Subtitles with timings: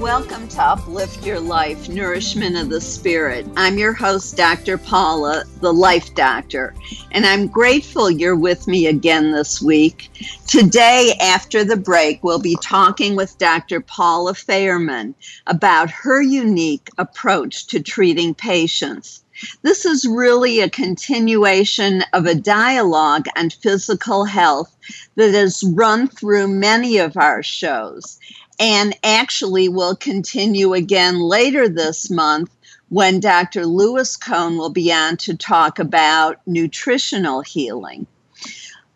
[0.00, 3.46] Welcome to Uplift Your Life, Nourishment of the Spirit.
[3.54, 4.78] I'm your host, Dr.
[4.78, 6.72] Paula, the Life Doctor,
[7.12, 10.10] and I'm grateful you're with me again this week.
[10.46, 13.82] Today, after the break, we'll be talking with Dr.
[13.82, 15.14] Paula Fairman
[15.46, 19.22] about her unique approach to treating patients.
[19.62, 24.74] This is really a continuation of a dialogue on physical health
[25.16, 28.18] that has run through many of our shows
[28.60, 32.54] and actually will continue again later this month
[32.90, 33.64] when Dr.
[33.64, 38.06] Lewis Cohn will be on to talk about nutritional healing.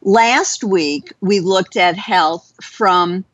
[0.03, 3.25] Last week, we looked at health from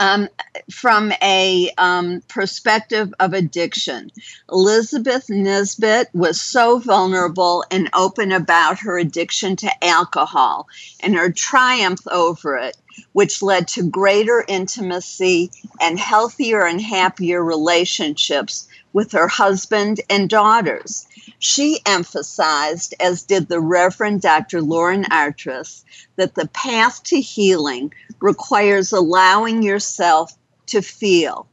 [0.00, 0.28] um,
[0.70, 4.10] from a um, perspective of addiction.
[4.50, 10.66] Elizabeth Nisbet was so vulnerable and open about her addiction to alcohol
[11.00, 12.76] and her triumph over it,
[13.12, 15.50] which led to greater intimacy
[15.80, 21.06] and healthier and happier relationships with her husband and daughters.
[21.38, 24.62] She emphasized, as did the Reverend Dr.
[24.62, 25.84] Lauren Artress,
[26.16, 30.32] that the path to healing requires allowing yourself
[30.66, 31.46] to feel.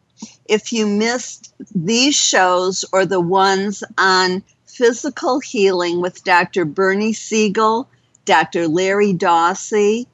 [0.46, 6.66] If you missed these shows or the ones on physical healing with Dr.
[6.66, 7.90] Bernie Siegel,
[8.25, 8.68] Dr.
[8.68, 10.07] Larry Dossey,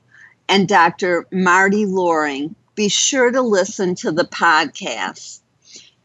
[0.49, 1.25] and Dr.
[1.31, 5.39] Marty Loring, be sure to listen to the podcast.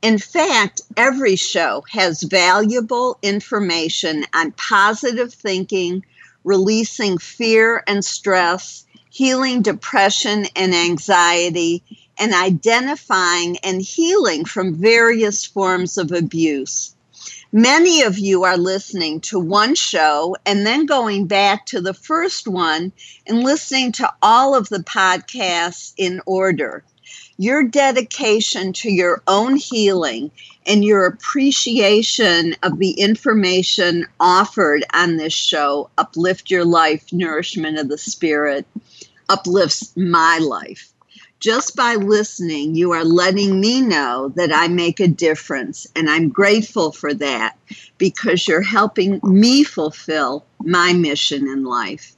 [0.02, 6.04] In fact, every show has valuable information on positive thinking,
[6.44, 11.84] releasing fear and stress, healing depression and anxiety,
[12.18, 16.96] and identifying and healing from various forms of abuse.
[17.52, 22.48] Many of you are listening to one show and then going back to the first
[22.48, 22.92] one
[23.26, 26.82] and listening to all of the podcasts in order
[27.38, 30.30] your dedication to your own healing
[30.66, 37.88] and your appreciation of the information offered on this show, Uplift Your Life, Nourishment of
[37.88, 38.64] the Spirit,
[39.28, 40.91] uplifts my life.
[41.42, 46.28] Just by listening, you are letting me know that I make a difference, and I'm
[46.28, 47.56] grateful for that
[47.98, 52.14] because you're helping me fulfill my mission in life.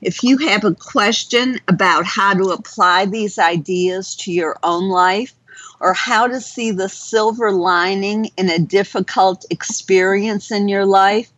[0.00, 5.34] If you have a question about how to apply these ideas to your own life
[5.78, 11.30] or how to see the silver lining in a difficult experience in your life,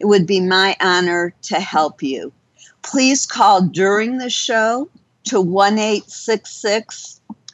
[0.00, 2.32] it would be my honor to help you.
[2.82, 4.88] Please call during the show
[5.24, 5.78] to 1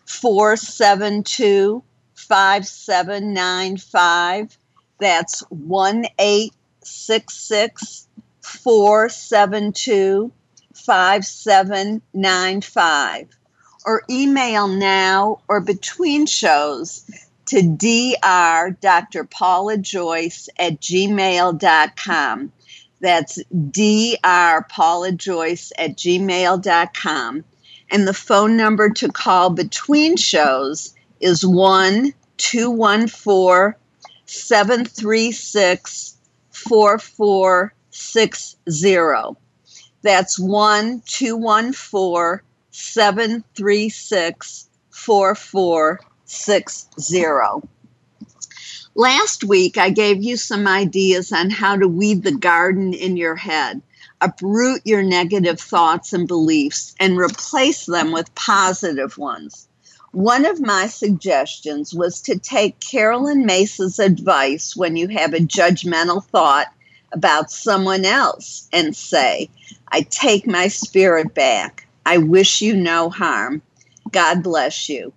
[0.07, 1.83] 472
[2.15, 4.59] 5795.
[4.99, 8.09] That's 1 866
[8.43, 10.33] 472
[10.75, 13.29] 5795
[13.85, 17.09] or email now or between shows
[17.47, 19.25] to dr Dr.
[19.25, 22.53] Paula Joyce at gmail.com.
[23.01, 23.39] That's
[23.71, 27.45] dr Paula Joyce at gmail.com.
[27.91, 33.75] And the phone number to call between shows is 1 214
[34.27, 36.17] 736
[36.51, 39.41] 4460.
[40.03, 42.41] That's 1 214
[42.71, 47.69] 736 4460.
[48.95, 53.37] Last week, I gave you some ideas on how to weed the garden in your
[53.37, 53.81] head,
[54.21, 59.69] uproot your negative thoughts and beliefs, and replace them with positive ones.
[60.13, 66.25] One of my suggestions was to take Carolyn Myss's advice when you have a judgmental
[66.25, 66.69] thought
[67.13, 69.51] about someone else and say,
[69.89, 71.87] I take my spirit back.
[72.05, 73.63] I wish you no harm.
[74.11, 75.13] God bless you.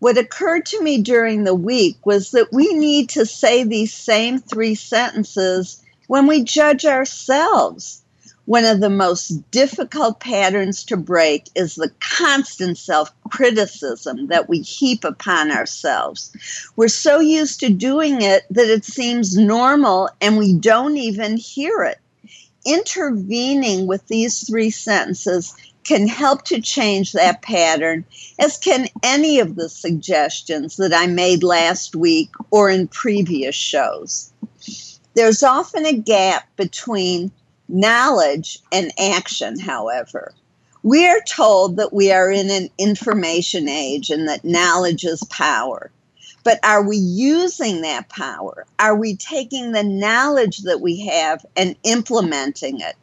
[0.00, 4.38] What occurred to me during the week was that we need to say these same
[4.38, 8.03] three sentences when we judge ourselves.
[8.46, 14.60] One of the most difficult patterns to break is the constant self criticism that we
[14.60, 16.30] heap upon ourselves.
[16.76, 21.84] We're so used to doing it that it seems normal and we don't even hear
[21.84, 21.98] it.
[22.66, 25.54] Intervening with these three sentences
[25.84, 28.04] can help to change that pattern,
[28.38, 34.32] as can any of the suggestions that I made last week or in previous shows.
[35.14, 37.30] There's often a gap between
[37.68, 40.34] knowledge and action, however.
[40.82, 45.90] We are told that we are in an information age and that knowledge is power.
[46.42, 48.66] But are we using that power?
[48.78, 52.96] Are we taking the knowledge that we have and implementing it?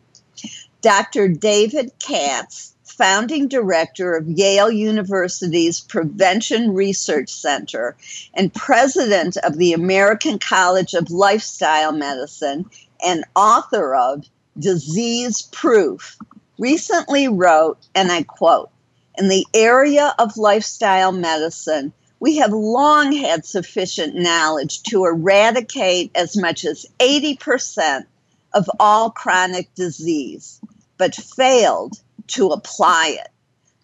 [0.81, 1.27] Dr.
[1.27, 7.95] David Katz, founding director of Yale University's Prevention Research Center
[8.35, 12.69] and president of the American College of Lifestyle Medicine
[13.03, 14.23] and author of
[14.59, 16.17] Disease Proof,
[16.59, 18.69] recently wrote, and I quote,
[19.17, 26.35] in the area of lifestyle medicine, we have long had sufficient knowledge to eradicate as
[26.35, 28.05] much as 80%
[28.53, 30.59] of all chronic disease,
[30.97, 33.29] but failed to apply it.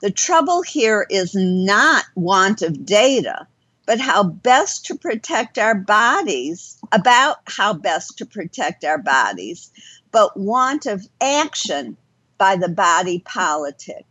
[0.01, 3.47] The trouble here is not want of data,
[3.85, 9.71] but how best to protect our bodies, about how best to protect our bodies
[10.11, 11.97] but want of action
[12.37, 14.05] by the body politic.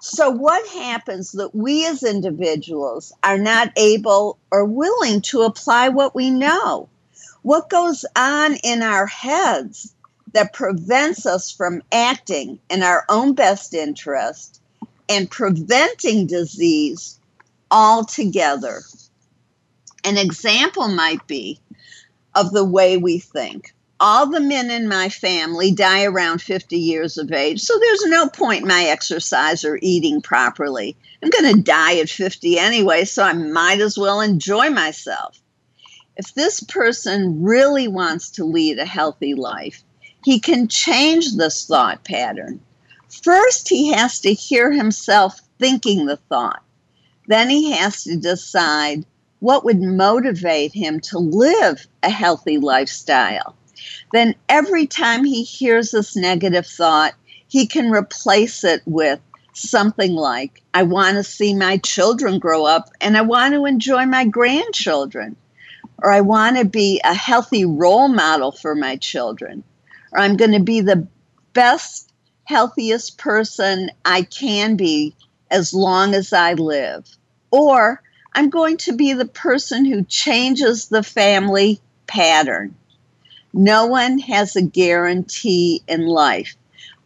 [0.00, 6.14] So, what happens that we as individuals are not able or willing to apply what
[6.14, 6.88] we know?
[7.42, 9.92] What goes on in our heads
[10.34, 14.60] that prevents us from acting in our own best interest
[15.08, 17.18] and preventing disease
[17.70, 18.82] altogether?
[20.04, 21.60] An example might be
[22.36, 27.18] of the way we think all the men in my family die around 50 years
[27.18, 30.96] of age, so there's no point in my exercise or eating properly.
[31.22, 35.40] I'm going to die at 50 anyway, so I might as well enjoy myself.
[36.16, 39.82] If this person really wants to lead a healthy life,
[40.24, 42.60] he can change this thought pattern.
[43.08, 46.62] First, he has to hear himself thinking the thought.
[47.26, 49.04] Then he has to decide
[49.40, 53.54] what would motivate him to live a healthy lifestyle
[54.12, 57.14] then every time he hears this negative thought,
[57.48, 59.20] he can replace it with
[59.54, 64.06] something like, I want to see my children grow up and I want to enjoy
[64.06, 65.36] my grandchildren.
[66.00, 69.64] Or I want to be a healthy role model for my children.
[70.12, 71.08] Or I'm going to be the
[71.54, 72.12] best,
[72.44, 75.16] healthiest person I can be
[75.50, 77.04] as long as I live.
[77.50, 78.00] Or
[78.32, 82.76] I'm going to be the person who changes the family pattern.
[83.54, 86.56] No one has a guarantee in life,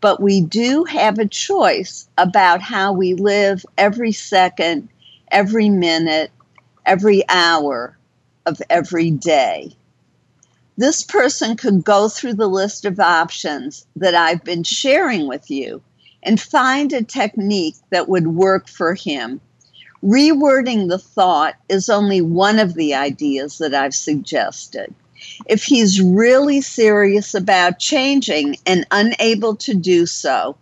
[0.01, 4.89] but we do have a choice about how we live every second,
[5.31, 6.31] every minute,
[6.85, 7.97] every hour
[8.45, 9.77] of every day.
[10.77, 15.83] This person could go through the list of options that I've been sharing with you
[16.23, 19.41] and find a technique that would work for him.
[20.03, 24.93] Rewording the thought is only one of the ideas that I've suggested.
[25.47, 30.57] If he's really serious about changing and unable to do so,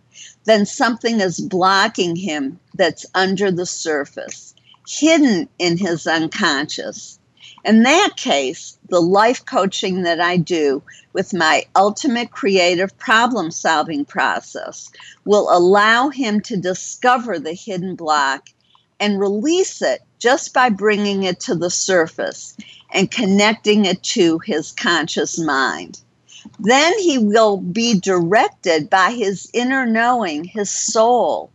[0.45, 4.53] then something is blocking him that's under the surface,
[4.87, 7.19] hidden in his unconscious.
[7.63, 10.81] In that case, the life coaching that I do
[11.13, 14.89] with my ultimate creative problem solving process
[15.25, 18.49] will allow him to discover the hidden block
[18.99, 22.55] and release it just by bringing it to the surface
[22.91, 26.01] and connecting it to his conscious mind.
[26.59, 31.51] Then he will be directed by his inner knowing, his soul,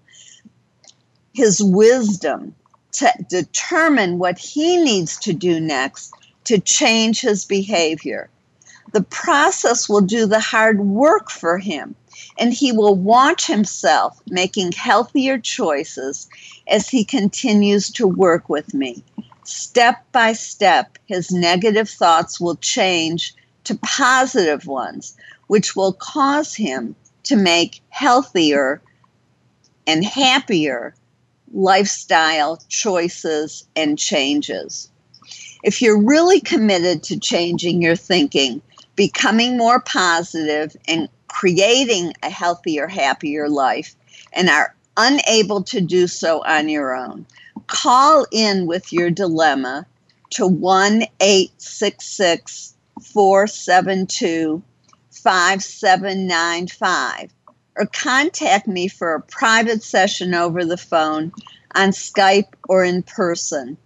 [1.32, 2.54] his wisdom
[2.92, 6.12] to determine what he needs to do next
[6.44, 8.30] to change his behavior.
[8.92, 11.94] The process will do the hard work for him,
[12.38, 16.28] and he will watch himself making healthier choices
[16.68, 19.04] as he continues to work with me.
[19.46, 26.96] Step by step, his negative thoughts will change to positive ones, which will cause him
[27.22, 28.82] to make healthier
[29.86, 30.96] and happier
[31.52, 34.90] lifestyle choices and changes.
[35.62, 38.60] If you're really committed to changing your thinking,
[38.96, 43.94] becoming more positive, and creating a healthier, happier life,
[44.32, 47.26] and are unable to do so on your own,
[47.66, 49.86] call in with your dilemma
[50.30, 54.62] to 1 866 472
[55.10, 57.30] 5795
[57.76, 61.32] or contact me for a private session over the phone,
[61.74, 63.76] on Skype, or in person.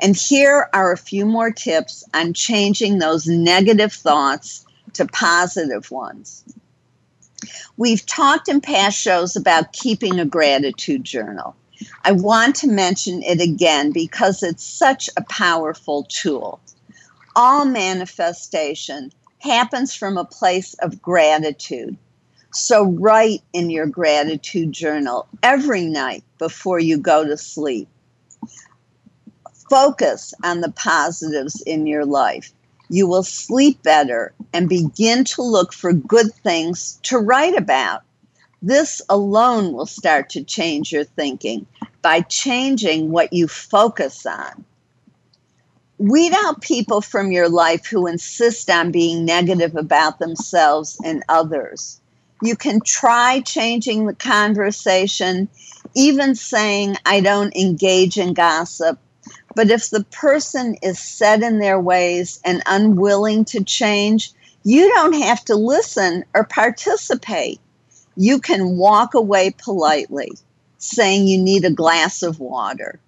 [0.00, 4.64] And here are a few more tips on changing those negative thoughts
[4.94, 6.44] to positive ones.
[7.76, 11.54] We've talked in past shows about keeping a gratitude journal.
[12.04, 16.60] I want to mention it again because it's such a powerful tool.
[17.36, 21.96] All manifestation happens from a place of gratitude.
[22.54, 27.88] So write in your gratitude journal every night before you go to sleep.
[29.68, 32.52] Focus on the positives in your life.
[32.88, 38.02] You will sleep better and begin to look for good things to write about.
[38.62, 41.66] This alone will start to change your thinking
[42.02, 44.64] by changing what you focus on.
[45.98, 52.00] Weed out people from your life who insist on being negative about themselves and others.
[52.44, 55.48] You can try changing the conversation,
[55.94, 58.98] even saying, I don't engage in gossip.
[59.56, 64.30] But if the person is set in their ways and unwilling to change,
[64.62, 67.60] you don't have to listen or participate.
[68.14, 70.32] You can walk away politely,
[70.76, 73.00] saying you need a glass of water.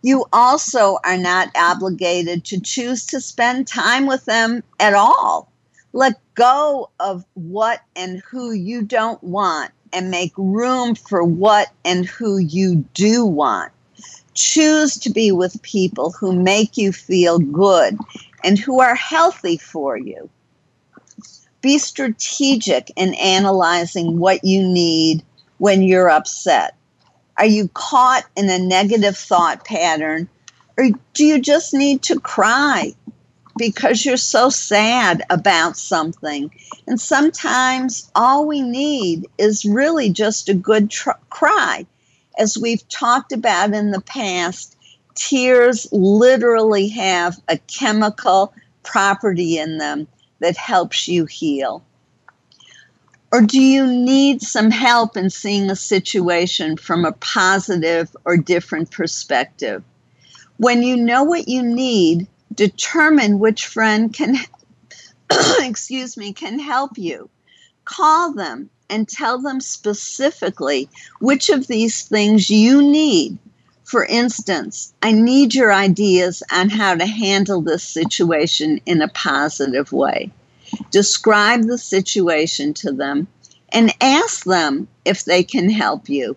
[0.00, 5.52] You also are not obligated to choose to spend time with them at all.
[5.92, 12.06] Let go of what and who you don't want and make room for what and
[12.06, 13.72] who you do want.
[14.34, 17.98] Choose to be with people who make you feel good
[18.44, 20.30] and who are healthy for you.
[21.60, 25.24] Be strategic in analyzing what you need
[25.58, 26.76] when you're upset.
[27.36, 30.28] Are you caught in a negative thought pattern
[30.76, 32.94] or do you just need to cry
[33.58, 36.50] because you're so sad about something.
[36.86, 41.84] And sometimes all we need is really just a good tr- cry.
[42.38, 44.76] As we've talked about in the past,
[45.14, 51.84] tears literally have a chemical property in them that helps you heal.
[53.30, 58.90] Or do you need some help in seeing a situation from a positive or different
[58.90, 59.82] perspective?
[60.56, 64.36] When you know what you need, determine which friend can
[65.60, 67.28] excuse me can help you.
[67.84, 70.88] Call them and tell them specifically
[71.20, 73.38] which of these things you need.
[73.84, 79.92] For instance i need your ideas on how to handle this situation in a positive
[79.92, 80.30] way.
[80.90, 83.28] Describe the situation to them
[83.70, 86.36] and ask them if they can help you.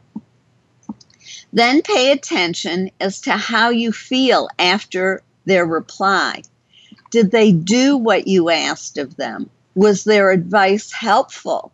[1.53, 6.43] Then pay attention as to how you feel after their reply?
[7.11, 9.49] Did they do what you asked of them?
[9.75, 11.71] Was their advice helpful?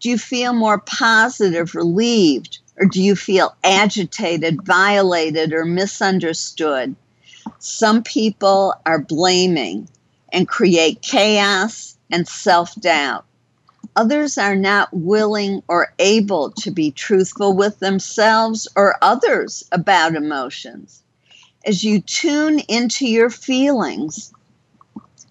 [0.00, 6.96] Do you feel more positive, relieved, or do you feel agitated, violated, or misunderstood?
[7.58, 9.88] Some people are blaming
[10.32, 13.26] and create chaos and self doubt.
[13.96, 21.02] Others are not willing or able to be truthful with themselves or others about emotions
[21.64, 24.32] as you tune into your feelings,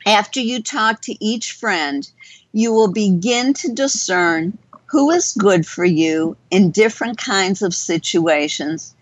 [0.05, 2.09] after you talk to each friend,
[2.51, 4.57] you will begin to discern
[4.87, 8.95] who is good for you in different kinds of situations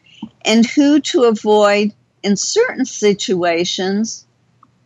[0.44, 1.94] and who to avoid
[2.24, 4.26] in certain situations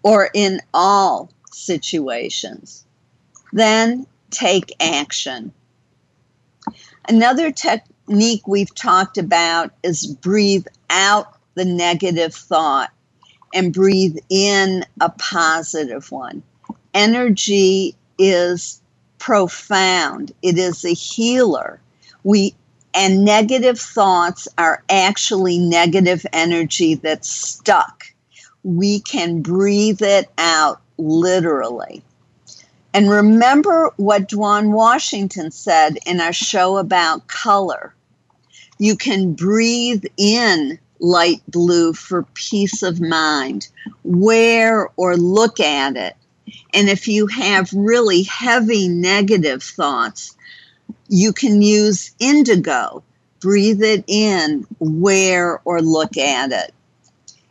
[0.04, 2.86] or in all situations.
[3.52, 5.52] Then take action.
[7.08, 12.92] Another technique we've talked about is breathe out the negative thought
[13.54, 16.44] and breathe in a positive one.
[16.94, 18.82] Energy is
[19.20, 20.32] profound.
[20.42, 21.80] It is a healer.
[22.24, 22.56] We
[22.94, 28.04] and negative thoughts are actually negative energy that's stuck.
[28.64, 32.04] We can breathe it out literally.
[32.94, 37.94] And remember what Dwan Washington said in our show about color.
[38.78, 43.68] You can breathe in light blue for peace of mind.
[44.04, 46.16] Wear or look at it.
[46.74, 50.36] And if you have really heavy negative thoughts,
[51.10, 53.04] you can use indigo.
[53.40, 56.74] Breathe it in, wear or look at it.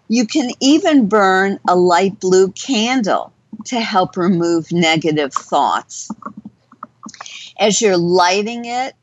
[0.08, 3.32] You can even burn a light blue candle
[3.66, 6.10] to help remove negative thoughts.
[7.58, 8.94] As you're lighting it,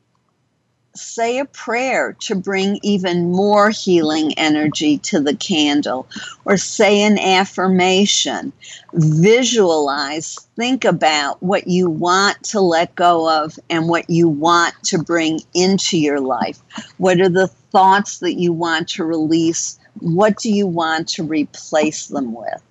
[0.98, 6.08] say a prayer to bring even more healing energy to the candle,
[6.44, 8.52] or say an affirmation.
[8.92, 14.98] Visualize, think about what you want to let go of and what you want to
[14.98, 16.58] bring into your life.
[16.98, 19.78] What are the thoughts that you want to release?
[20.00, 22.62] What do you want to replace them with?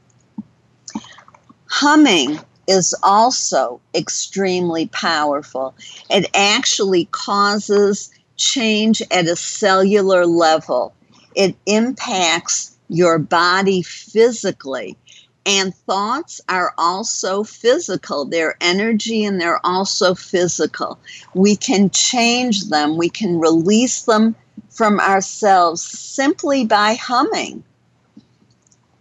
[1.69, 5.74] Humming is also extremely powerful.
[6.10, 10.94] It actually causes change at a cellular level.
[11.36, 14.98] It impacts your body physically.
[15.46, 18.25] And thoughts are also physical.
[18.25, 21.00] They're energy and they're also physical.
[21.34, 24.36] We can change them, we can release them
[24.70, 27.63] from ourselves simply by humming.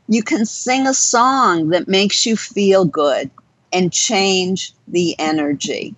[0.09, 3.31] You can sing a song that makes you feel good
[3.73, 5.97] and change the energy.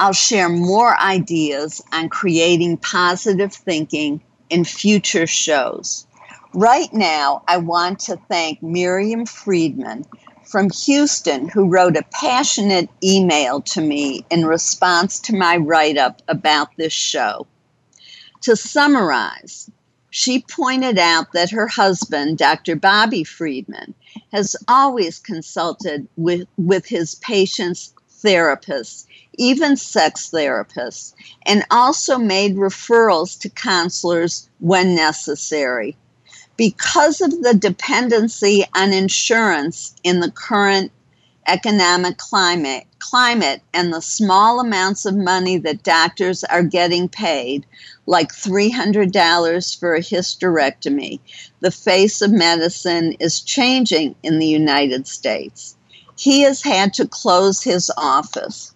[0.00, 6.06] I'll share more ideas on creating positive thinking in future shows.
[6.54, 10.06] Right now, I want to thank Miriam Friedman
[10.44, 16.22] from Houston, who wrote a passionate email to me in response to my write up
[16.28, 17.46] about this show.
[18.42, 19.70] To summarize,
[20.10, 22.76] she pointed out that her husband, Dr.
[22.76, 23.94] Bobby Friedman,
[24.32, 27.92] has always consulted with, with his patients'
[28.24, 29.06] therapists,
[29.38, 31.14] even sex therapists,
[31.46, 35.96] and also made referrals to counselors when necessary.
[36.56, 40.92] Because of the dependency on insurance in the current
[41.46, 47.64] economic climate, climate and the small amounts of money that doctors are getting paid,
[48.06, 51.20] like $300 for a hysterectomy,
[51.60, 55.76] the face of medicine is changing in the United States.
[56.16, 58.74] He has had to close his office.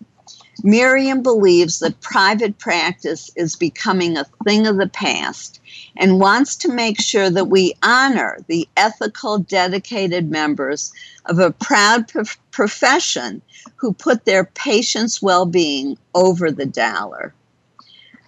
[0.63, 5.61] Miriam believes that private practice is becoming a thing of the past
[5.97, 10.93] and wants to make sure that we honor the ethical, dedicated members
[11.27, 13.43] of a proud prof- profession
[13.77, 17.35] who put their patients' well being over the dollar.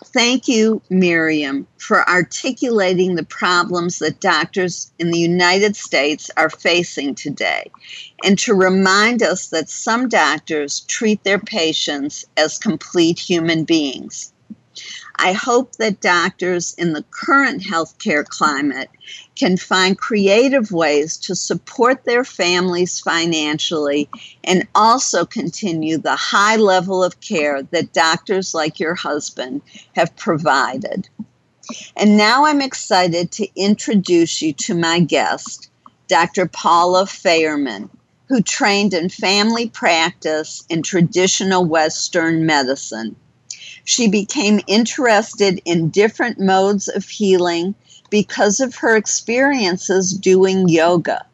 [0.05, 7.15] Thank you, Miriam, for articulating the problems that doctors in the United States are facing
[7.17, 7.73] today,
[8.25, 14.34] and to remind us that some doctors treat their patients as complete human beings.
[15.17, 18.91] I hope that doctors in the current healthcare climate
[19.37, 24.09] can find creative ways to support their families financially
[24.43, 29.63] and also continue the high level of care that doctors like your husband
[29.95, 31.09] have provided.
[31.97, 35.71] And now I'm excited to introduce you to my guest,
[36.09, 36.47] Dr.
[36.47, 37.89] Paula Fairman,
[38.29, 43.17] who trained in family practice in traditional Western medicine.
[43.85, 47.75] She became interested in different modes of healing
[48.11, 51.27] because of her experiences doing yoga.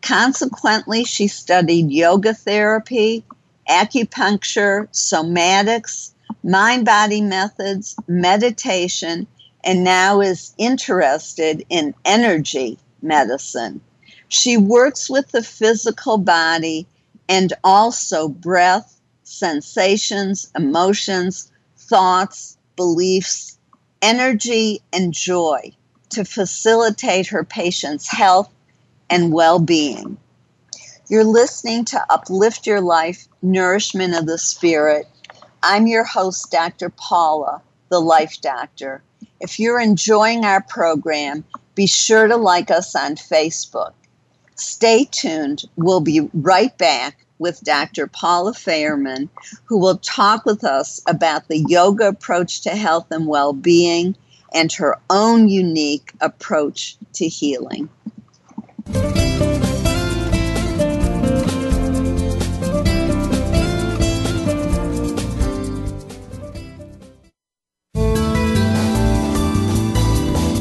[0.00, 3.24] Consequently, she studied yoga therapy,
[3.68, 6.10] acupuncture, somatics,
[6.42, 9.26] mind body methods, meditation,
[9.62, 13.80] and now is interested in energy medicine.
[14.28, 16.86] She works with the physical body
[17.28, 21.51] and also breath, sensations, emotions,
[21.92, 23.58] thoughts, beliefs,
[24.00, 25.60] energy, and joy
[26.08, 28.50] to facilitate her patients' health
[29.10, 30.16] and well being.
[31.10, 35.06] You're listening to Uplift Your Life Nourishment of the Spirit.
[35.62, 36.88] I'm your host, Dr.
[36.88, 39.02] Paula, the Life Doctor.
[39.38, 43.92] If you're enjoying our program, be sure to like us on Facebook.
[44.54, 45.64] Stay tuned.
[45.76, 48.06] We'll be right back with Dr.
[48.06, 49.28] Paula Fairman,
[49.64, 54.16] who will talk with us about the yoga approach to health and well being
[54.54, 57.88] and her own unique approach to healing.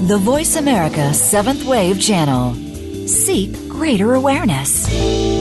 [0.08, 2.54] The Voice America Seventh Wave Channel.
[3.08, 5.41] Seek greater awareness.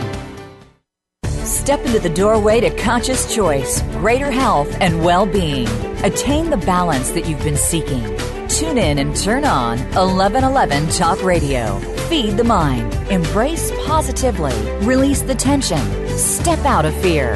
[1.61, 5.67] Step into the doorway to conscious choice, greater health, and well being.
[6.03, 8.01] Attain the balance that you've been seeking.
[8.47, 11.77] Tune in and turn on 1111 Talk Radio.
[12.09, 12.91] Feed the mind.
[13.11, 14.55] Embrace positively.
[14.87, 15.77] Release the tension.
[16.17, 17.35] Step out of fear.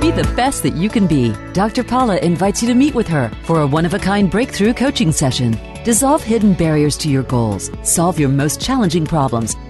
[0.00, 1.34] Be the best that you can be.
[1.52, 1.84] Dr.
[1.84, 5.12] Paula invites you to meet with her for a one of a kind breakthrough coaching
[5.12, 5.60] session.
[5.84, 9.56] Dissolve hidden barriers to your goals, solve your most challenging problems,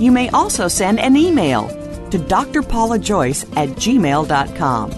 [0.00, 1.68] you may also send an email
[2.10, 4.90] to drpaulajoyce at gmail.com.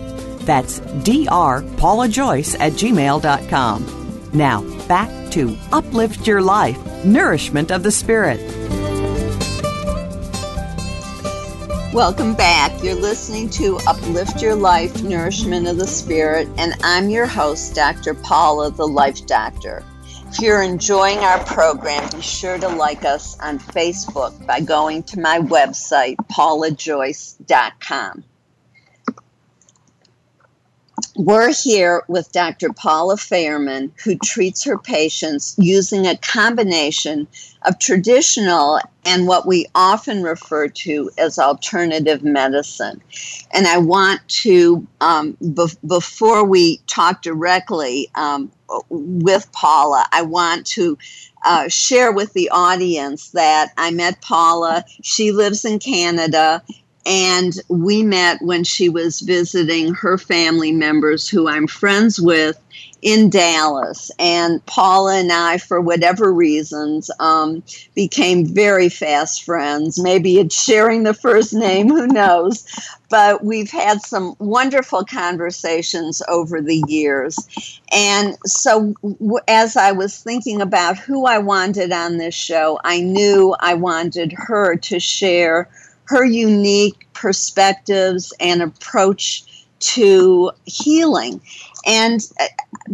[0.47, 4.31] That's drpaulajoyce at gmail.com.
[4.33, 8.41] Now, back to Uplift Your Life, Nourishment of the Spirit.
[11.93, 12.83] Welcome back.
[12.83, 18.15] You're listening to Uplift Your Life, Nourishment of the Spirit, and I'm your host, Dr.
[18.15, 19.85] Paula, the Life Doctor.
[20.33, 25.21] If you're enjoying our program, be sure to like us on Facebook by going to
[25.21, 28.25] my website, paulajoyce.com.
[31.17, 32.73] We're here with Dr.
[32.73, 37.29] Paula Fairman, who treats her patients using a combination
[37.67, 43.03] of traditional and what we often refer to as alternative medicine.
[43.53, 48.51] And I want to, um, be- before we talk directly um,
[48.89, 50.97] with Paula, I want to
[51.45, 54.85] uh, share with the audience that I met Paula.
[55.03, 56.63] She lives in Canada.
[57.05, 62.59] And we met when she was visiting her family members who I'm friends with
[63.03, 64.11] in Dallas.
[64.19, 67.63] And Paula and I, for whatever reasons, um,
[67.95, 69.99] became very fast friends.
[70.01, 72.65] Maybe it's sharing the first name, who knows?
[73.11, 77.37] But we've had some wonderful conversations over the years.
[77.93, 83.01] And so, w- as I was thinking about who I wanted on this show, I
[83.01, 85.69] knew I wanted her to share
[86.13, 89.45] her unique perspectives and approach
[89.81, 91.41] to healing.
[91.87, 92.47] And uh,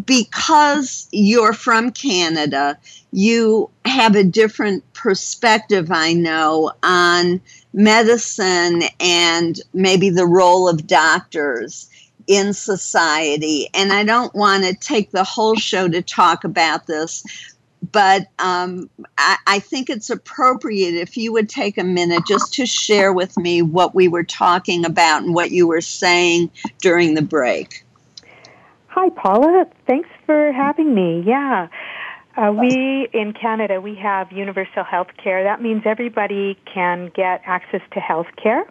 [0.06, 2.78] because you're from Canada,
[3.10, 7.40] you have a different perspective, I know, on
[7.72, 11.90] medicine and maybe the role of doctors
[12.28, 13.68] in society.
[13.74, 17.24] And I don't want to take the whole show to talk about this,
[17.92, 22.66] but um, I, I, think it's appropriate if you would take a minute just to
[22.66, 27.22] share with me what we were talking about and what you were saying during the
[27.22, 27.84] break.
[28.88, 29.66] Hi, Paula.
[29.86, 31.22] Thanks for having me.
[31.24, 31.68] Yeah.
[32.36, 35.42] Uh, we in Canada we have universal health care.
[35.42, 38.64] That means everybody can get access to health care,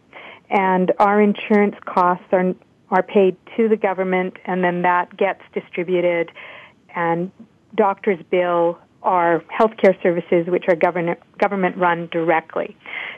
[0.50, 2.54] and our insurance costs are
[2.90, 6.32] are paid to the government, and then that gets distributed,
[6.96, 7.30] and
[7.76, 12.76] doctors bill our healthcare services, which are government government run directly.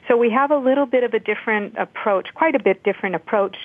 [0.08, 3.58] So we have a little bit of a different approach, quite a bit different approach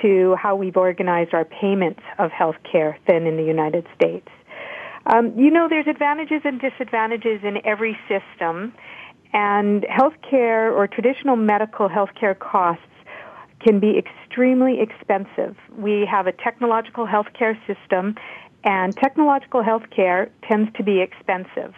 [0.00, 4.28] to how we've organized our payments of healthcare than in the United States.
[5.06, 8.72] Um, you know, there's advantages and disadvantages in every system,
[9.32, 12.82] and healthcare or traditional medical healthcare costs
[13.60, 15.56] can be extremely expensive.
[15.76, 18.14] We have a technological healthcare system,
[18.64, 21.74] and technological healthcare tends to be expensive.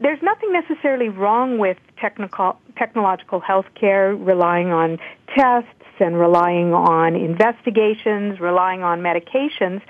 [0.00, 4.98] There's nothing necessarily wrong with technological healthcare relying on
[5.34, 9.82] tests and relying on investigations, relying on medications.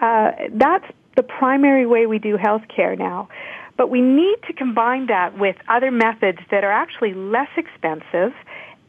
[0.00, 3.28] Uh, that's the primary way we do healthcare now.
[3.76, 8.32] But we need to combine that with other methods that are actually less expensive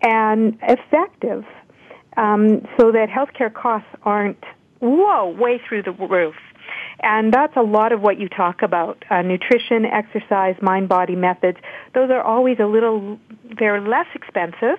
[0.02, 1.46] and effective
[2.18, 4.44] um, so that healthcare costs aren't,
[4.82, 6.36] whoa, way through the roof.
[7.02, 9.04] And that's a lot of what you talk about.
[9.10, 11.58] Uh, nutrition, exercise, mind-body methods.
[11.94, 13.20] Those are always a little,
[13.58, 14.78] they're less expensive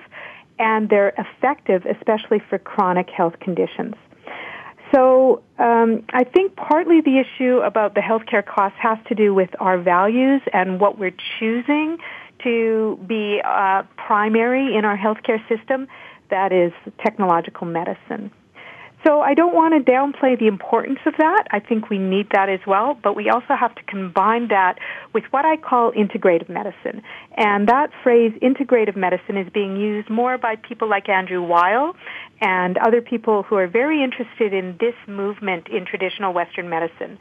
[0.58, 3.94] and they're effective, especially for chronic health conditions.
[4.94, 9.50] So um, I think partly the issue about the healthcare costs has to do with
[9.58, 11.98] our values and what we're choosing
[12.44, 15.88] to be uh, primary in our healthcare system.
[16.30, 18.30] That is technological medicine.
[19.04, 21.44] So I don't want to downplay the importance of that.
[21.50, 24.78] I think we need that as well, but we also have to combine that
[25.12, 27.02] with what I call integrative medicine.
[27.36, 31.96] And that phrase, integrative medicine, is being used more by people like Andrew Weil
[32.40, 37.18] and other people who are very interested in this movement in traditional Western medicine.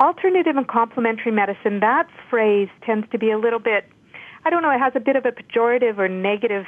[0.00, 3.84] Alternative and complementary medicine, that phrase tends to be a little bit
[4.44, 6.64] I don't know, it has a bit of a pejorative or negative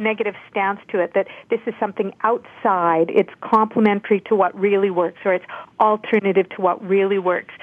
[0.00, 5.18] negative stance to it that this is something outside, it's complementary to what really works,
[5.24, 5.44] or it's
[5.80, 7.54] alternative to what really works.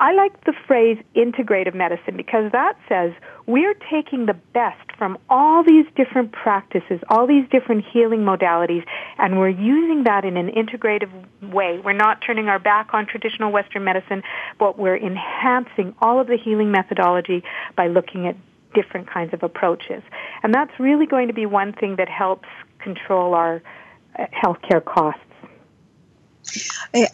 [0.00, 3.12] I like the phrase integrative medicine because that says
[3.46, 8.82] we're taking the best from all these different practices, all these different healing modalities,
[9.18, 11.10] and we're using that in an integrative
[11.52, 11.80] way.
[11.84, 14.22] We're not turning our back on traditional Western medicine,
[14.58, 17.44] but we're enhancing all of the healing methodology
[17.76, 18.36] by looking at
[18.74, 20.02] different kinds of approaches.
[20.42, 23.62] And that's really going to be one thing that helps control our
[24.18, 25.20] uh, healthcare costs.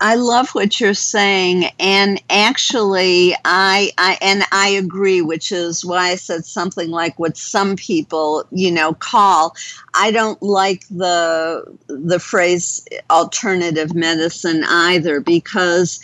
[0.01, 6.11] I love what you're saying, and actually, I, I and I agree, which is why
[6.11, 9.55] I said something like what some people, you know, call.
[9.95, 16.01] I don't like the the phrase alternative medicine either because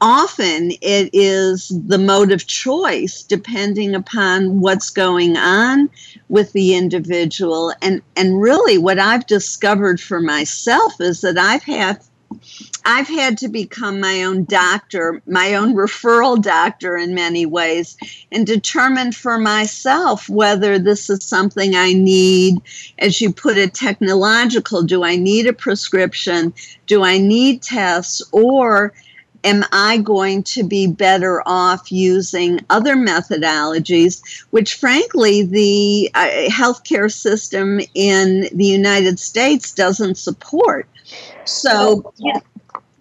[0.00, 5.90] often it is the mode of choice depending upon what's going on
[6.28, 12.00] with the individual and and really what I've discovered for myself is that I've had
[12.84, 17.96] I've had to become my own doctor, my own referral doctor in many ways,
[18.30, 22.62] and determine for myself whether this is something I need,
[22.98, 24.82] as you put it, technological.
[24.82, 26.54] Do I need a prescription?
[26.86, 28.22] Do I need tests?
[28.32, 28.92] Or
[29.44, 37.10] am I going to be better off using other methodologies, which frankly the uh, healthcare
[37.10, 40.88] system in the United States doesn't support?
[41.44, 42.40] So, yeah.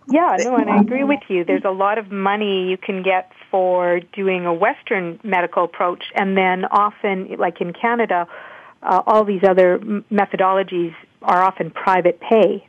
[0.10, 1.43] Yeah, no, and I agree with you.
[1.43, 6.38] There's a lot of money you can get for doing a Western medical approach, and
[6.38, 8.26] then often, like in Canada,
[8.84, 12.65] uh, all these other methodologies are often private pay.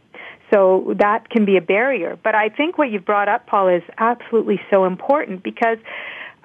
[0.52, 2.18] So that can be a barrier.
[2.22, 5.78] But I think what you've brought up, Paul, is absolutely so important because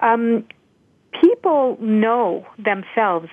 [0.00, 0.44] um,
[1.20, 3.28] people know themselves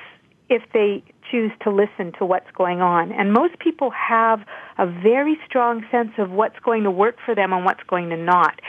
[0.50, 3.12] if they choose to listen to what's going on.
[3.12, 4.46] And most people have
[4.78, 8.18] a very strong sense of what's going to work for them and what's going to
[8.18, 8.60] not.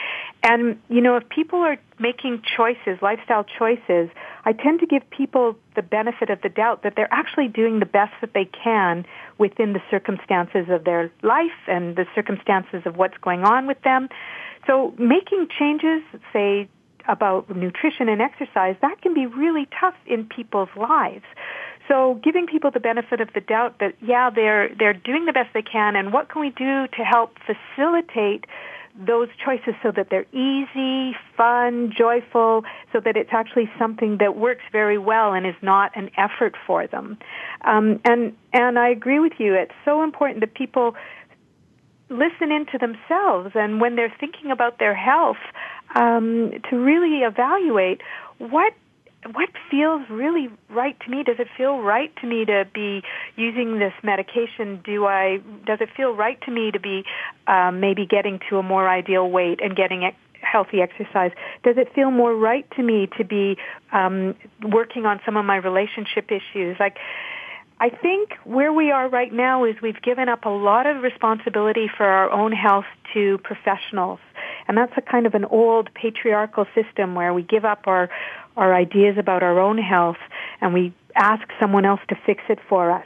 [0.41, 4.09] And, you know, if people are making choices, lifestyle choices,
[4.45, 7.85] I tend to give people the benefit of the doubt that they're actually doing the
[7.85, 9.05] best that they can
[9.37, 14.09] within the circumstances of their life and the circumstances of what's going on with them.
[14.67, 16.69] So making changes, say,
[17.07, 21.25] about nutrition and exercise, that can be really tough in people's lives.
[21.87, 25.49] So giving people the benefit of the doubt that yeah, they're they're doing the best
[25.53, 28.45] they can and what can we do to help facilitate
[28.95, 34.61] those choices so that they're easy, fun, joyful, so that it's actually something that works
[34.71, 37.17] very well and is not an effort for them.
[37.61, 39.55] Um, and and I agree with you.
[39.55, 40.95] It's so important that people
[42.09, 45.37] listen into themselves and when they're thinking about their health
[45.95, 48.01] um, to really evaluate
[48.37, 48.73] what
[49.31, 51.23] what feels really right to me?
[51.23, 53.03] Does it feel right to me to be
[53.35, 54.81] using this medication?
[54.83, 55.39] Do I?
[55.65, 57.03] Does it feel right to me to be
[57.47, 61.31] um, maybe getting to a more ideal weight and getting healthy exercise?
[61.63, 63.57] Does it feel more right to me to be
[63.91, 66.77] um, working on some of my relationship issues?
[66.79, 66.97] Like,
[67.79, 71.89] I think where we are right now is we've given up a lot of responsibility
[71.95, 74.19] for our own health to professionals.
[74.67, 78.09] And that's a kind of an old patriarchal system where we give up our,
[78.55, 80.17] our ideas about our own health
[80.61, 83.05] and we ask someone else to fix it for us.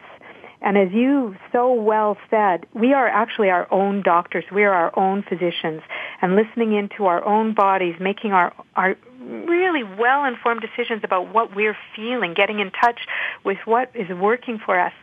[0.61, 4.43] And as you so well said, we are actually our own doctors.
[4.51, 5.81] We are our own physicians.
[6.21, 11.55] And listening into our own bodies, making our, our really well informed decisions about what
[11.55, 12.99] we're feeling, getting in touch
[13.43, 14.93] with what is working for us.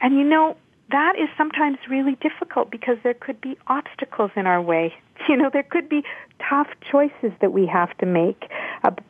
[0.00, 0.56] And you know,
[0.90, 4.94] that is sometimes really difficult because there could be obstacles in our way.
[5.30, 6.04] You know, there could be
[6.48, 8.50] tough choices that we have to make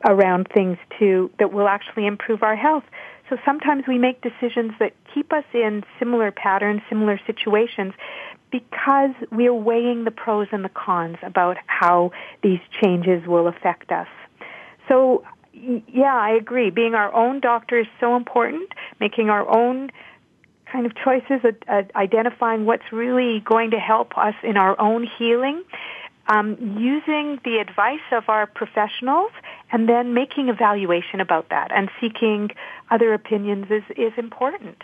[0.05, 2.85] around things too that will actually improve our health.
[3.29, 7.93] So sometimes we make decisions that keep us in similar patterns, similar situations,
[8.51, 14.07] because we're weighing the pros and the cons about how these changes will affect us.
[14.87, 15.23] So,
[15.53, 16.69] yeah, I agree.
[16.69, 19.89] Being our own doctor is so important, making our own
[20.71, 25.63] kind of choices, uh, identifying what's really going to help us in our own healing,
[26.27, 29.31] um, using the advice of our professionals,
[29.71, 32.49] and then making evaluation about that and seeking
[32.91, 34.83] other opinions is, is important.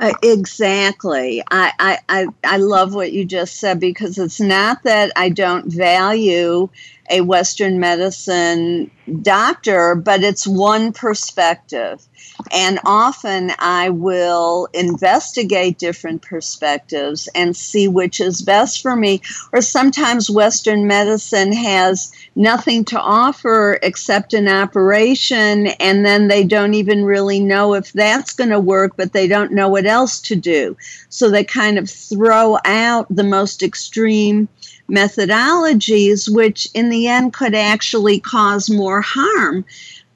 [0.00, 1.42] Uh, exactly.
[1.50, 5.72] I, I, I, I love what you just said because it's not that I don't
[5.72, 6.68] value
[7.12, 12.04] a Western medicine doctor, but it's one perspective.
[12.50, 19.20] And often I will investigate different perspectives and see which is best for me.
[19.52, 26.74] Or sometimes Western medicine has nothing to offer except an operation, and then they don't
[26.74, 30.36] even really know if that's going to work, but they don't know what else to
[30.36, 30.76] do.
[31.10, 34.48] So they kind of throw out the most extreme
[34.92, 39.64] methodologies, which in the end could actually cause more harm.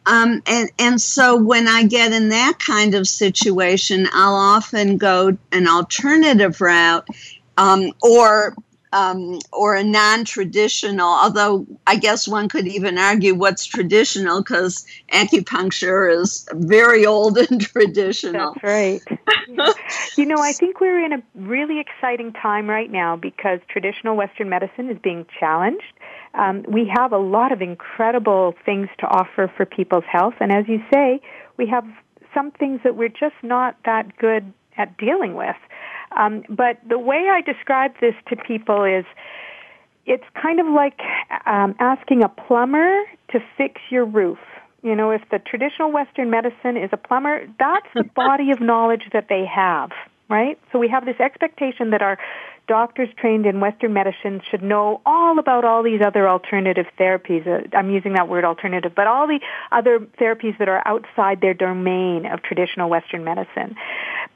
[0.07, 5.37] Um, and, and so when I get in that kind of situation, I'll often go
[5.51, 7.09] an alternative route
[7.57, 8.55] um, or
[8.93, 11.07] um, or a non-traditional.
[11.07, 17.61] Although I guess one could even argue what's traditional because acupuncture is very old and
[17.73, 18.55] traditional.
[18.55, 19.03] That's right.
[20.17, 24.49] you know, I think we're in a really exciting time right now because traditional Western
[24.49, 25.93] medicine is being challenged.
[26.35, 30.69] Um, we have a lot of incredible things to offer for people's health, and as
[30.69, 31.21] you say,
[31.57, 31.85] we have
[32.35, 35.57] some things that we're just not that good at dealing with.
[36.17, 39.05] Um, but the way I describe this to people is
[40.07, 41.01] it's kind of like
[41.47, 43.03] um, asking a plumber
[43.33, 44.39] to fix your roof.
[44.83, 49.03] You know, if the traditional Western medicine is a plumber, that's the body of knowledge
[49.13, 49.91] that they have,
[50.29, 50.59] right?
[50.73, 52.19] So we have this expectation that our
[52.67, 57.47] doctors trained in Western medicine should know all about all these other alternative therapies.
[57.47, 61.55] Uh, I'm using that word alternative, but all the other therapies that are outside their
[61.55, 63.77] domain of traditional Western medicine.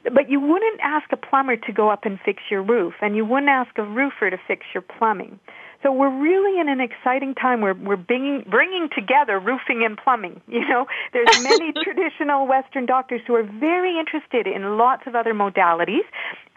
[0.03, 3.25] But you wouldn't ask a plumber to go up and fix your roof, and you
[3.25, 5.39] wouldn't ask a roofer to fix your plumbing.
[5.83, 10.41] So we're really in an exciting time where we're bringing, bringing together roofing and plumbing.
[10.51, 15.33] You know, there's many traditional Western doctors who are very interested in lots of other
[15.33, 16.05] modalities.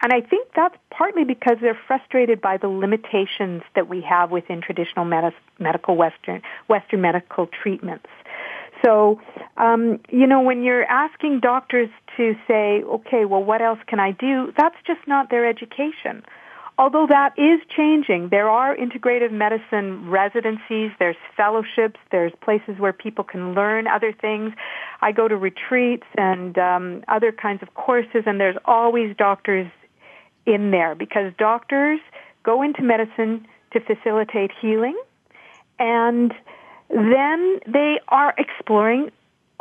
[0.03, 4.61] And I think that's partly because they're frustrated by the limitations that we have within
[4.61, 8.09] traditional med- medical Western, Western medical treatments.
[8.85, 9.21] So,
[9.57, 14.11] um, you know, when you're asking doctors to say, okay, well, what else can I
[14.11, 14.53] do?
[14.59, 16.23] That's just not their education.
[16.77, 23.23] Although that is changing, there are integrative medicine residencies, there's fellowships, there's places where people
[23.23, 24.53] can learn other things.
[25.01, 29.71] I go to retreats and um, other kinds of courses, and there's always doctors
[30.47, 32.01] in there because doctors
[32.43, 35.01] go into medicine to facilitate healing,
[35.79, 36.35] and
[36.91, 39.11] then they are exploring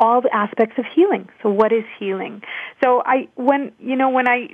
[0.04, 1.26] all the aspects of healing.
[1.42, 2.42] So what is healing?
[2.82, 4.48] So I when you know when I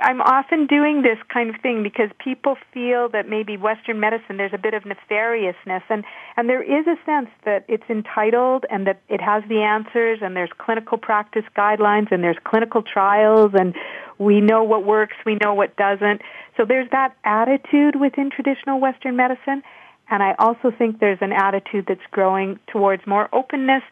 [0.00, 4.54] I'm often doing this kind of thing because people feel that maybe western medicine there's
[4.54, 6.02] a bit of nefariousness and
[6.36, 10.34] and there is a sense that it's entitled and that it has the answers and
[10.34, 13.74] there's clinical practice guidelines and there's clinical trials and
[14.18, 16.22] we know what works, we know what doesn't.
[16.56, 19.62] So there's that attitude within traditional western medicine
[20.08, 23.82] and I also think there's an attitude that's growing towards more openness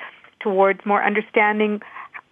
[0.44, 1.80] towards more understanding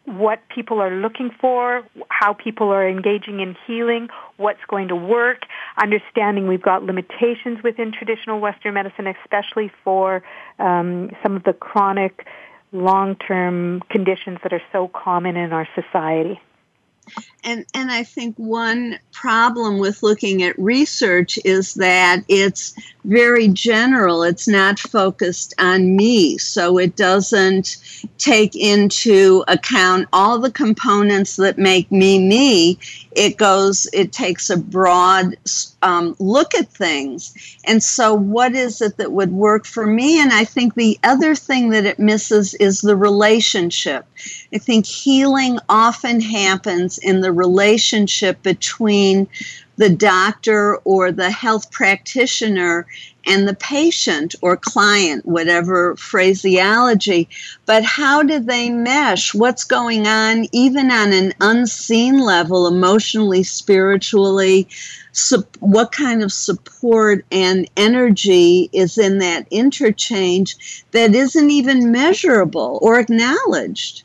[0.04, 5.42] what people are looking for, how people are engaging in healing, what's going to work,
[5.80, 10.22] understanding we've got limitations within traditional Western medicine, especially for
[10.58, 12.26] um, some of the chronic
[12.72, 16.40] long-term conditions that are so common in our society.
[17.44, 22.74] And and I think one problem with looking at research is that it's
[23.04, 24.22] very general.
[24.22, 27.76] It's not focused on me, so it doesn't
[28.18, 32.78] take into account all the components that make me me.
[33.10, 33.88] It goes.
[33.92, 35.36] It takes a broad
[35.82, 37.34] um, look at things.
[37.64, 40.20] And so, what is it that would work for me?
[40.20, 44.06] And I think the other thing that it misses is the relationship.
[44.54, 49.28] I think healing often happens in the relationship between
[49.76, 52.86] the doctor or the health practitioner
[53.26, 57.28] and the patient or client, whatever phraseology.
[57.66, 59.34] But how do they mesh?
[59.34, 64.68] What's going on, even on an unseen level, emotionally, spiritually?
[65.12, 72.78] su- what kind of support and energy is in that interchange that isn't even measurable
[72.82, 74.02] or acknowledged.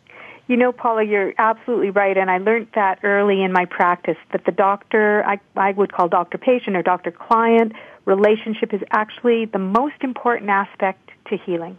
[0.48, 4.46] You know, Paula, you're absolutely right, and I learned that early in my practice that
[4.46, 7.74] the doctor, I, I would call doctor patient or doctor client
[8.06, 11.76] relationship is actually the most important aspect to healing.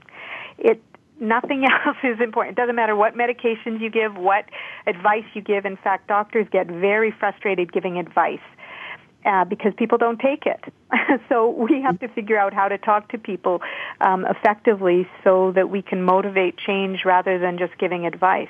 [0.59, 0.83] It
[1.19, 2.59] nothing else is important.
[2.59, 4.45] It doesn't matter what medications you give, what
[4.87, 5.65] advice you give.
[5.65, 8.39] In fact, doctors get very frustrated giving advice
[9.29, 10.65] uh, because people don't take it.
[11.29, 13.61] so we have to figure out how to talk to people
[14.01, 18.49] um, effectively so that we can motivate change rather than just giving advice.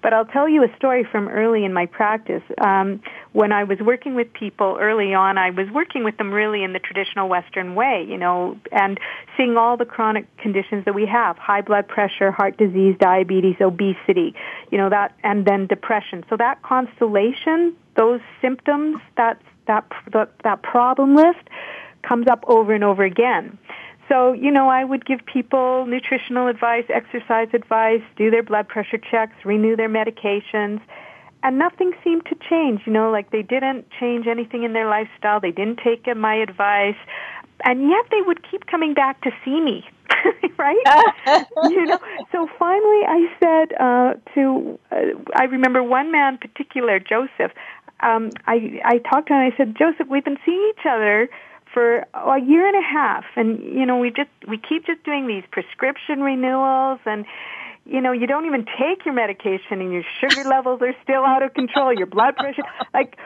[0.00, 2.42] But I'll tell you a story from early in my practice.
[2.64, 3.02] Um,
[3.32, 6.72] when I was working with people early on, I was working with them really in
[6.72, 8.98] the traditional Western way, you know, and
[9.36, 14.34] seeing all the chronic conditions that we have high blood pressure, heart disease, diabetes, obesity,
[14.70, 16.24] you know, that, and then depression.
[16.30, 21.48] So that constellation, those symptoms, that's that, that, that problem list
[22.02, 23.56] comes up over and over again.
[24.08, 28.98] So, you know, I would give people nutritional advice, exercise advice, do their blood pressure
[28.98, 30.80] checks, renew their medications,
[31.42, 32.80] and nothing seemed to change.
[32.86, 36.96] You know, like they didn't change anything in their lifestyle, they didn't take my advice,
[37.64, 39.84] and yet they would keep coming back to see me.
[40.58, 40.82] right?
[41.64, 41.98] you know.
[42.32, 44.96] So finally, I said uh, to, uh,
[45.36, 47.52] I remember one man particular, Joseph
[48.00, 49.40] um, I I talked to him.
[49.40, 51.28] and I said, Joseph, we've been seeing each other
[51.72, 55.26] for a year and a half, and you know we just we keep just doing
[55.26, 57.24] these prescription renewals, and
[57.84, 61.42] you know you don't even take your medication, and your sugar levels are still out
[61.42, 62.62] of control, your blood pressure,
[62.94, 63.16] like.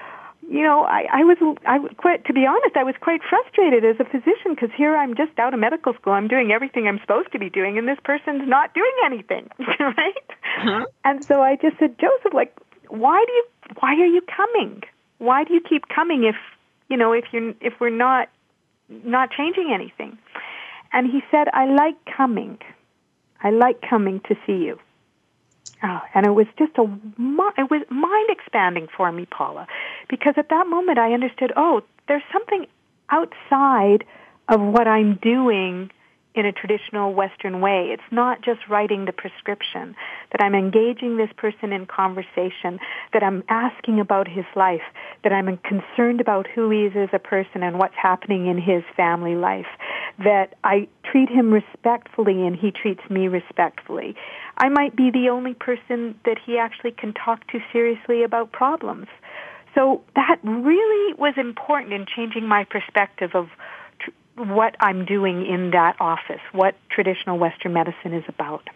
[0.51, 3.95] You know, I, I was, I quite, to be honest, I was quite frustrated as
[4.01, 6.13] a physician because here I'm just out of medical school.
[6.13, 9.49] I'm doing everything I'm supposed to be doing, and this person's not doing anything,
[9.79, 10.27] right?
[10.59, 10.85] Uh-huh.
[11.05, 12.59] And so I just said, Joseph, like,
[12.89, 13.45] why do you
[13.83, 14.83] why are you coming?
[15.19, 16.37] Why do you keep coming if
[16.89, 18.29] you know if you're if we're not
[18.89, 20.17] not changing anything?
[20.93, 22.59] And he said, I like coming.
[23.43, 24.79] I like coming to see you.
[25.83, 26.83] Oh, and it was just a
[27.59, 29.67] it was mind expanding for me, Paula,
[30.09, 31.53] because at that moment I understood.
[31.57, 32.67] Oh, there's something
[33.11, 34.05] outside
[34.49, 35.91] of what I'm doing
[36.35, 37.91] in a traditional Western way.
[37.93, 39.95] It's not just writing the prescription,
[40.33, 42.79] that I'm engaging this person in conversation,
[43.13, 44.83] that I'm asking about his life,
[45.25, 48.83] that I'm concerned about who he is as a person and what's happening in his
[48.97, 49.67] family life,
[50.19, 54.15] that I treat him respectfully and he treats me respectfully.
[54.57, 59.09] I might be the only person that he actually can talk to seriously about problems.
[59.75, 63.49] So that really was important in changing my perspective of
[64.37, 68.69] what I'm doing in that office, what traditional Western medicine is about.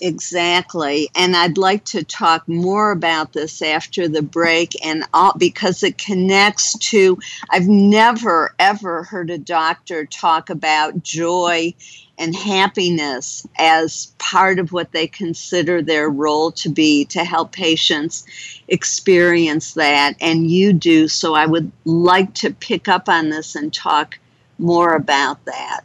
[0.00, 1.08] Exactly.
[1.14, 5.98] And I'd like to talk more about this after the break and all, because it
[5.98, 7.18] connects to
[7.50, 11.74] I've never ever heard a doctor talk about joy
[12.18, 18.24] and happiness as part of what they consider their role to be to help patients
[18.66, 23.72] experience that and you do so I would like to pick up on this and
[23.72, 24.18] talk
[24.58, 25.80] more about that.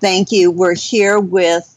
[0.00, 0.50] Thank you.
[0.50, 1.74] We're here with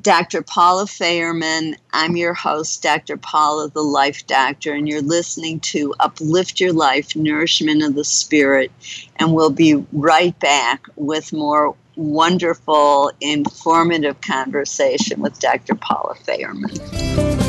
[0.00, 0.42] Dr.
[0.42, 1.76] Paula Fairman.
[1.92, 3.16] I'm your host, Dr.
[3.16, 8.72] Paula, the Life Doctor, and you're listening to Uplift Your Life Nourishment of the Spirit.
[9.16, 15.74] And we'll be right back with more wonderful, informative conversation with Dr.
[15.74, 17.41] Paula Fairman.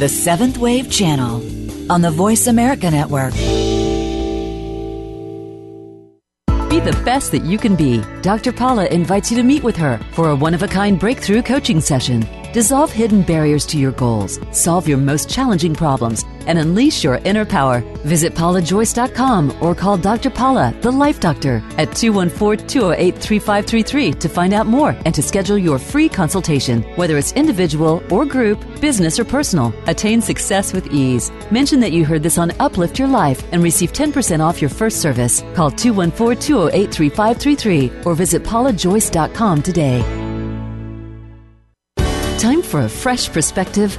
[0.00, 1.42] The Seventh Wave Channel
[1.92, 3.34] on the Voice America Network.
[6.70, 8.02] Be the best that you can be.
[8.22, 8.50] Dr.
[8.50, 11.82] Paula invites you to meet with her for a one of a kind breakthrough coaching
[11.82, 12.26] session.
[12.54, 17.44] Dissolve hidden barriers to your goals, solve your most challenging problems, and unleash your inner
[17.44, 17.80] power.
[18.04, 20.30] Visit paulajoyce.com or call Dr.
[20.30, 25.58] Paula, the Life Doctor, at 214 208 3533 to find out more and to schedule
[25.58, 29.72] your free consultation, whether it's individual or group, business or personal.
[29.86, 31.30] Attain success with ease.
[31.50, 35.00] Mention that you heard this on Uplift Your Life and receive 10% off your first
[35.00, 35.42] service.
[35.54, 40.20] Call 214 208 3533 or visit paulajoyce.com today.
[42.40, 43.98] Time for a fresh perspective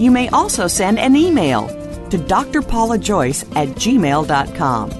[0.00, 1.68] you may also send an email
[2.08, 4.90] to drpaulajoyce at gmail.com.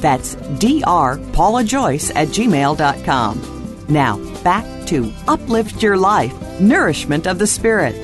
[0.00, 3.84] That's drpaulajoyce at gmail.com.
[3.88, 7.94] Now, back to Uplift Your Life, Nourishment of the Spirit.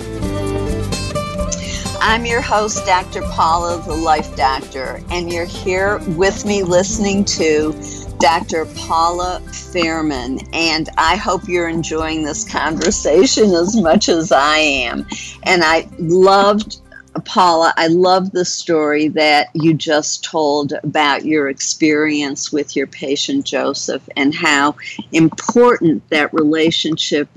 [2.07, 3.23] I'm your host, Dr.
[3.23, 7.73] Paula, the Life Doctor, and you're here with me listening to
[8.19, 8.67] Dr.
[8.77, 15.07] Paula Fairman, and I hope you're enjoying this conversation as much as I am.
[15.45, 16.83] And I loved,
[17.25, 23.47] Paula, I love the story that you just told about your experience with your patient
[23.47, 24.77] Joseph and how
[25.13, 27.31] important that relationship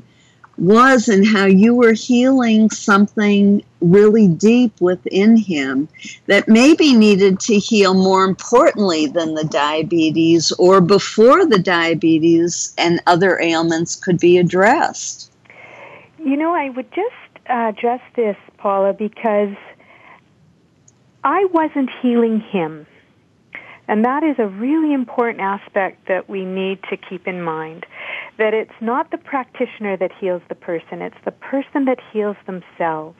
[0.57, 5.87] was and how you were healing something really deep within him
[6.25, 13.01] that maybe needed to heal more importantly than the diabetes or before the diabetes and
[13.07, 15.31] other ailments could be addressed.
[16.23, 17.13] You know, I would just
[17.45, 19.55] address this, Paula, because
[21.23, 22.85] I wasn't healing him.
[23.87, 27.85] And that is a really important aspect that we need to keep in mind
[28.37, 33.17] that it's not the practitioner that heals the person, it's the person that heals themselves.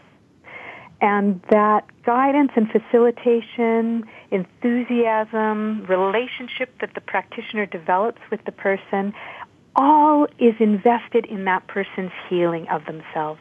[1.00, 9.14] And that guidance and facilitation, enthusiasm, relationship that the practitioner develops with the person,
[9.76, 13.40] all is invested in that person's healing of themselves.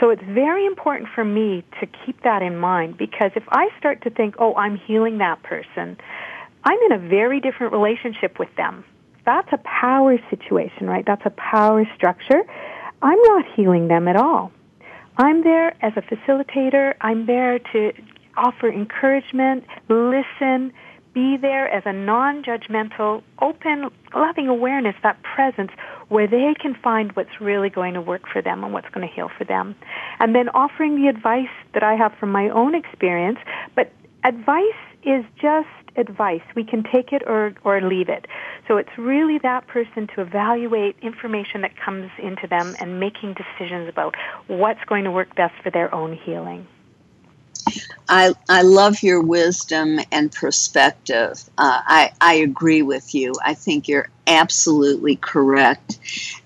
[0.00, 4.02] So it's very important for me to keep that in mind because if I start
[4.02, 5.96] to think, oh, I'm healing that person,
[6.64, 8.84] I'm in a very different relationship with them
[9.24, 11.04] that's a power situation, right?
[11.06, 12.42] That's a power structure.
[13.00, 14.52] I'm not healing them at all.
[15.16, 16.94] I'm there as a facilitator.
[17.00, 17.92] I'm there to
[18.36, 20.72] offer encouragement, listen,
[21.12, 25.70] be there as a non-judgmental, open, loving awareness, that presence
[26.08, 29.14] where they can find what's really going to work for them and what's going to
[29.14, 29.74] heal for them.
[30.20, 33.38] And then offering the advice that I have from my own experience,
[33.76, 33.92] but
[34.24, 34.62] advice
[35.04, 36.42] is just advice.
[36.54, 38.26] We can take it or, or leave it.
[38.68, 43.88] So it's really that person to evaluate information that comes into them and making decisions
[43.88, 44.14] about
[44.46, 46.66] what's going to work best for their own healing.
[48.08, 51.48] I, I love your wisdom and perspective.
[51.56, 53.32] Uh, I, I agree with you.
[53.44, 55.98] I think you're absolutely correct.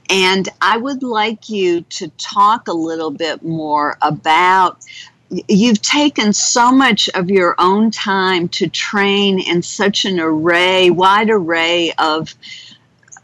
[0.09, 4.79] And I would like you to talk a little bit more about
[5.31, 11.31] you've taken so much of your own time to train in such an array, wide
[11.31, 12.35] array of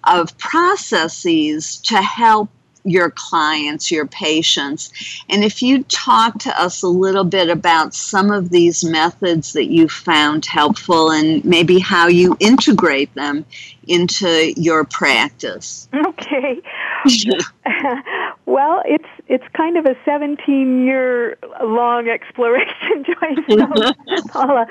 [0.05, 2.51] of processes to help
[2.85, 4.93] your clients, your patients.
[5.29, 9.67] And if you talk to us a little bit about some of these methods that
[9.67, 13.45] you found helpful and maybe how you integrate them
[13.87, 15.89] into your practice.
[15.95, 16.61] Okay.
[18.47, 23.93] well, it's it's kind of a 17 year long exploration, Joyce,
[24.29, 24.67] Paula.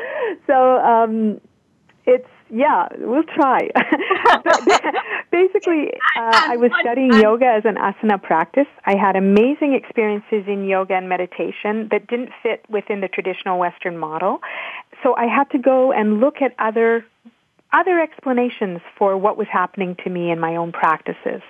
[0.47, 1.41] So um,
[2.05, 3.69] it's yeah, we'll try.
[5.31, 8.67] Basically, uh, I was studying yoga as an asana practice.
[8.85, 13.97] I had amazing experiences in yoga and meditation that didn't fit within the traditional Western
[13.97, 14.41] model.
[15.01, 17.05] So I had to go and look at other
[17.73, 21.41] other explanations for what was happening to me in my own practices.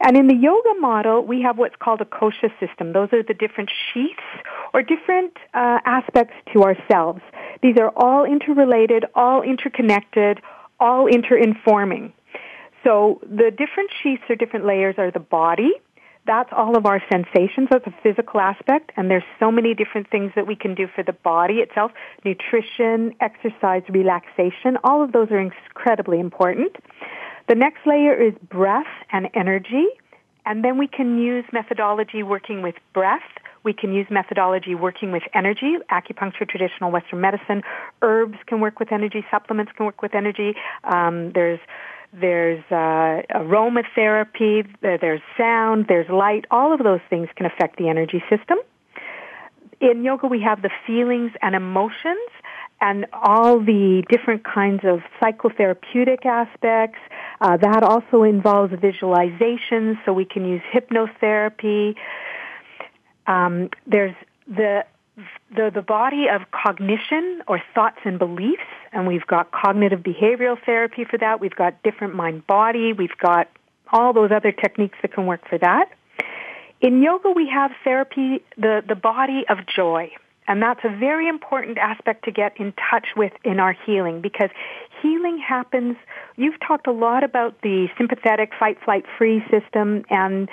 [0.00, 2.92] And in the yoga model, we have what's called a kosha system.
[2.92, 4.20] Those are the different sheaths
[4.74, 7.20] or different uh, aspects to ourselves.
[7.62, 10.40] These are all interrelated, all interconnected,
[10.80, 12.12] all interinforming.
[12.84, 15.70] So the different sheaths or different layers are the body,
[16.26, 17.68] that's all of our sensations.
[17.70, 21.02] That's a physical aspect, and there's so many different things that we can do for
[21.02, 21.90] the body itself.
[22.24, 26.76] Nutrition, exercise, relaxation, all of those are incredibly important.
[27.48, 29.86] The next layer is breath and energy,
[30.46, 33.20] and then we can use methodology working with breath.
[33.64, 37.62] We can use methodology working with energy, acupuncture, traditional Western medicine.
[38.00, 39.24] Herbs can work with energy.
[39.30, 40.54] Supplements can work with energy.
[40.84, 41.60] Um, there's
[42.12, 46.44] there's uh, aromatherapy, there's sound, there's light.
[46.50, 48.58] All of those things can affect the energy system.
[49.80, 52.28] In yoga, we have the feelings and emotions
[52.80, 56.98] and all the different kinds of psychotherapeutic aspects.
[57.40, 61.94] Uh, that also involves visualization, so we can use hypnotherapy.
[63.26, 64.14] Um, there's
[64.46, 64.84] the
[65.54, 71.04] the, the body of cognition or thoughts and beliefs, and we've got cognitive behavioral therapy
[71.04, 71.40] for that.
[71.40, 72.92] We've got different mind body.
[72.92, 73.48] We've got
[73.92, 75.90] all those other techniques that can work for that.
[76.80, 80.10] In yoga, we have therapy, the, the body of joy.
[80.48, 84.50] And that's a very important aspect to get in touch with in our healing because
[85.00, 85.96] healing happens.
[86.36, 90.48] You've talked a lot about the sympathetic fight, flight, free system and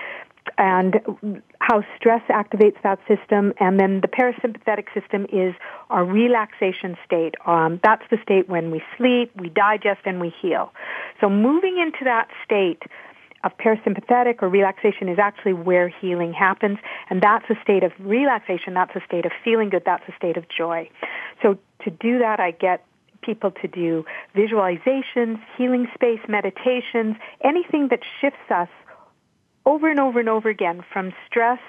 [0.57, 5.53] and how stress activates that system, and then the parasympathetic system is
[5.89, 7.35] our relaxation state.
[7.45, 10.71] Um, that's the state when we sleep, we digest, and we heal.
[11.19, 12.83] So moving into that state
[13.43, 16.77] of parasympathetic or relaxation is actually where healing happens,
[17.09, 20.37] and that's a state of relaxation, that's a state of feeling good, that's a state
[20.37, 20.89] of joy.
[21.41, 22.85] So to do that, I get
[23.21, 28.69] people to do visualizations, healing space meditations, anything that shifts us
[29.65, 31.59] over and over and over again from stress,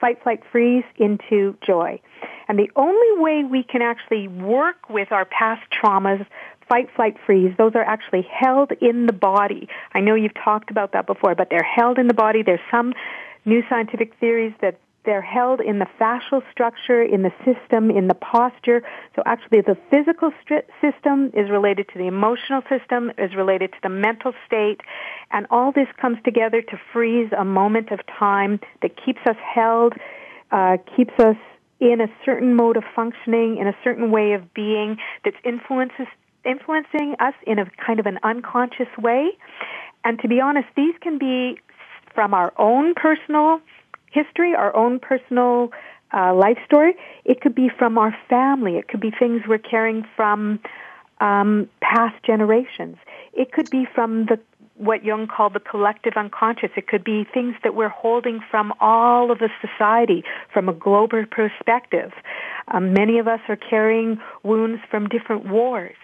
[0.00, 2.00] fight, flight, freeze into joy.
[2.48, 6.26] And the only way we can actually work with our past traumas,
[6.68, 9.68] fight, flight, freeze, those are actually held in the body.
[9.92, 12.42] I know you've talked about that before, but they're held in the body.
[12.42, 12.92] There's some
[13.44, 18.14] new scientific theories that they're held in the fascial structure, in the system, in the
[18.14, 18.82] posture.
[19.14, 23.78] So actually the physical st- system is related to the emotional system, is related to
[23.82, 24.80] the mental state,
[25.30, 29.94] and all this comes together to freeze a moment of time that keeps us held,
[30.50, 31.36] uh, keeps us
[31.80, 36.06] in a certain mode of functioning, in a certain way of being that's influences
[36.44, 39.30] influencing us in a kind of an unconscious way.
[40.04, 41.58] And to be honest, these can be
[42.14, 43.60] from our own personal
[44.14, 45.72] history, our own personal
[46.12, 46.94] uh, life story.
[47.24, 48.76] It could be from our family.
[48.76, 50.60] It could be things we're carrying from
[51.20, 52.96] um, past generations.
[53.32, 54.38] It could be from the
[54.76, 56.70] what Jung called the collective unconscious.
[56.76, 61.24] It could be things that we're holding from all of the society from a global
[61.30, 62.12] perspective.
[62.68, 65.94] Um, many of us are carrying wounds from different wars.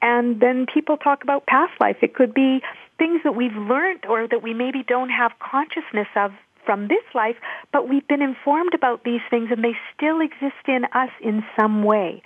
[0.00, 1.96] And then people talk about past life.
[2.00, 2.62] It could be
[2.98, 6.32] things that we've learned or that we maybe don't have consciousness of
[6.64, 7.36] from this life,
[7.72, 11.82] but we've been informed about these things and they still exist in us in some
[11.82, 12.22] way.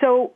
[0.00, 0.32] So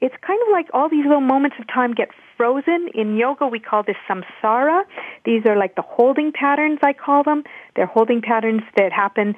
[0.00, 2.88] it's kind of like all these little moments of time get frozen.
[2.94, 4.84] In yoga, we call this samskara.
[5.24, 7.44] These are like the holding patterns, I call them.
[7.76, 9.34] They're holding patterns that happen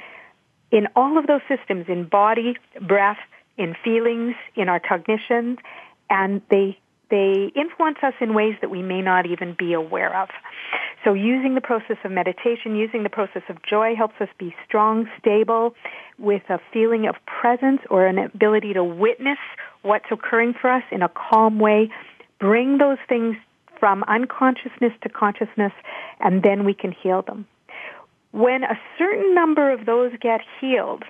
[0.70, 3.18] in all of those systems, in body, breath,
[3.58, 5.58] in feelings, in our cognition,
[6.08, 6.78] and they
[7.10, 10.30] they influence us in ways that we may not even be aware of.
[11.04, 15.08] So using the process of meditation, using the process of joy helps us be strong,
[15.18, 15.74] stable,
[16.18, 19.38] with a feeling of presence or an ability to witness
[19.82, 21.90] what's occurring for us in a calm way,
[22.38, 23.36] bring those things
[23.80, 25.72] from unconsciousness to consciousness,
[26.20, 27.46] and then we can heal them.
[28.30, 31.02] When a certain number of those get healed,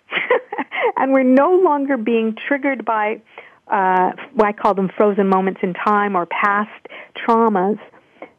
[0.97, 3.21] and we're no longer being triggered by
[3.69, 4.13] uh,
[4.43, 6.71] I call them frozen moments in time or past
[7.17, 7.79] traumas,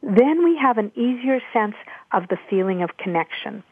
[0.03, 1.75] then we have an easier sense
[2.11, 3.63] of the feeling of connection.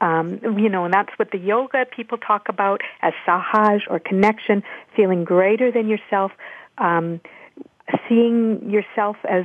[0.00, 4.62] Um, you know, and that's what the yoga people talk about as sahaj or connection,
[4.94, 6.32] feeling greater than yourself,
[6.78, 7.20] um,
[8.08, 9.44] seeing yourself as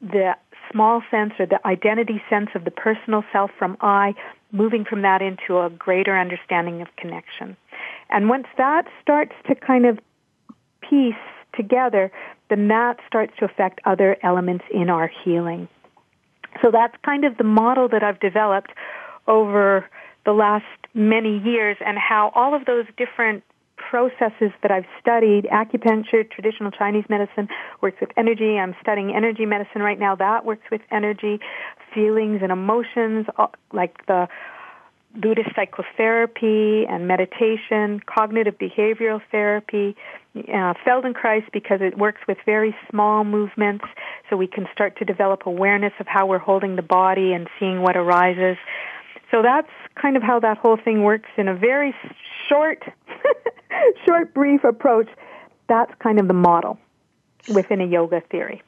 [0.00, 0.36] the
[0.70, 4.14] small sense or the identity sense of the personal self from I,
[4.52, 7.56] moving from that into a greater understanding of connection.
[8.10, 9.98] And once that starts to kind of
[10.80, 11.14] piece
[11.56, 12.10] together,
[12.50, 15.68] then that starts to affect other elements in our healing.
[16.62, 18.72] So that's kind of the model that I've developed
[19.26, 19.86] over
[20.24, 23.42] the last many years and how all of those different
[23.76, 27.48] processes that I've studied, acupuncture, traditional Chinese medicine
[27.80, 28.58] works with energy.
[28.58, 30.16] I'm studying energy medicine right now.
[30.16, 31.40] That works with energy,
[31.94, 34.28] feelings and emotions, uh, like the
[35.14, 39.96] Buddhist psychotherapy and meditation, cognitive behavioral therapy,
[40.48, 43.84] uh, Feldenkrais because it works with very small movements
[44.28, 47.82] so we can start to develop awareness of how we're holding the body and seeing
[47.82, 48.56] what arises.
[49.30, 49.70] So that's
[50.00, 51.94] kind of how that whole thing works in a very
[52.48, 52.84] short,
[54.06, 55.08] short, brief approach.
[55.68, 56.78] That's kind of the model
[57.52, 58.62] within a yoga theory.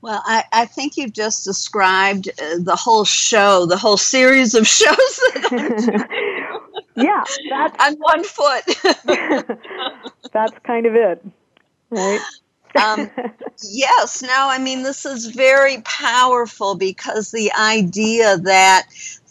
[0.00, 4.66] Well, I, I think you've just described uh, the whole show, the whole series of
[4.78, 5.20] shows
[6.98, 8.64] yeah, that's on one foot.
[10.32, 11.24] that's kind of it,
[11.90, 12.20] right?
[12.82, 13.10] um,
[13.62, 18.88] yes, no, I mean, this is very powerful because the idea that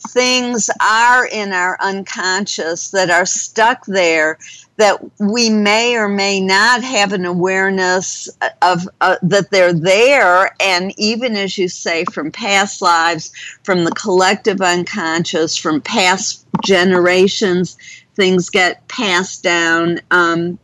[0.09, 4.37] things are in our unconscious that are stuck there
[4.77, 8.29] that we may or may not have an awareness
[8.61, 10.55] of uh, that they're there.
[10.59, 13.31] And even as you say from past lives
[13.63, 17.77] from the collective unconscious from past generations
[18.17, 20.01] things get passed down.
[20.11, 20.59] Um,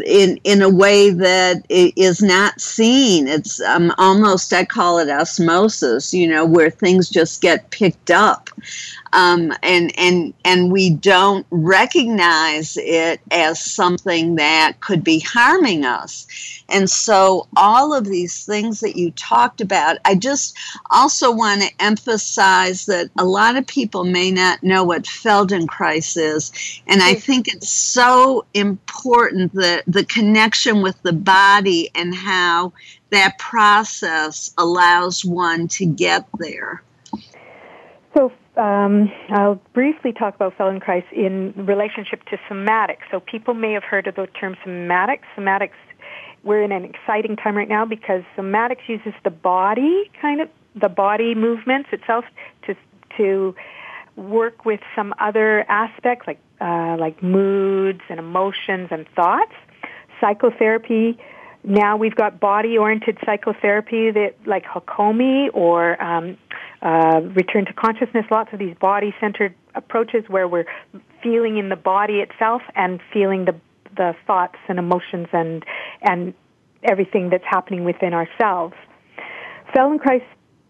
[0.00, 3.26] in in a way that is not seen.
[3.26, 8.50] It's um, almost I call it osmosis, you know, where things just get picked up,
[9.14, 16.26] um, and and and we don't recognize it as something that could be harming us.
[16.68, 20.58] And so all of these things that you talked about, I just
[20.90, 26.82] also want to emphasize that a lot of people may not know what Feldenkrais is,
[26.88, 32.72] and I think it's so important that the connection with the body and how
[33.10, 36.82] that process allows one to get there.
[38.12, 43.02] So um, I'll briefly talk about Feldenkrais in relationship to somatics.
[43.10, 45.22] So people may have heard of the term somatics.
[45.36, 45.72] Somatics,
[46.42, 50.88] we're in an exciting time right now because somatics uses the body, kind of the
[50.88, 52.24] body movements itself,
[52.66, 52.76] to
[53.16, 53.54] to
[54.16, 59.52] work with some other aspects like uh, like moods and emotions and thoughts.
[60.20, 61.18] Psychotherapy
[61.64, 66.36] now we've got body-oriented psychotherapy that, like Hakomi or um,
[66.84, 68.26] uh, Return to Consciousness.
[68.30, 70.66] Lots of these body-centered approaches where we're
[71.22, 73.54] feeling in the body itself and feeling the
[73.96, 75.64] the thoughts and emotions and
[76.02, 76.34] and
[76.82, 78.74] everything that's happening within ourselves.
[79.74, 80.22] Feldenkrais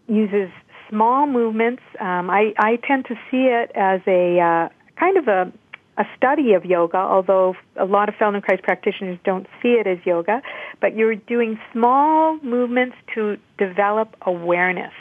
[0.07, 0.49] uses
[0.89, 1.81] small movements.
[1.99, 5.51] Um, I, I tend to see it as a uh, kind of a
[5.97, 10.41] a study of yoga, although a lot of Feldenkrais practitioners don't see it as yoga,
[10.81, 14.91] but you're doing small movements to develop awareness.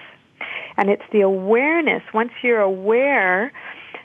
[0.76, 3.52] And it's the awareness, once you're aware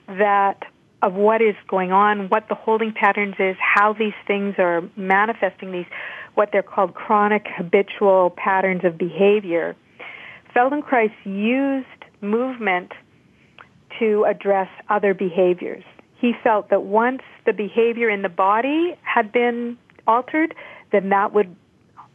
[0.08, 0.64] that
[1.02, 5.72] of what is going on, what the holding patterns is, how these things are manifesting
[5.72, 5.86] these,
[6.36, 9.76] what they're called chronic habitual patterns of behavior.
[10.56, 11.88] Feldenkrais used
[12.22, 12.92] movement
[14.00, 15.84] to address other behaviors
[16.20, 20.54] he felt that once the behavior in the body had been altered,
[20.92, 21.56] then that would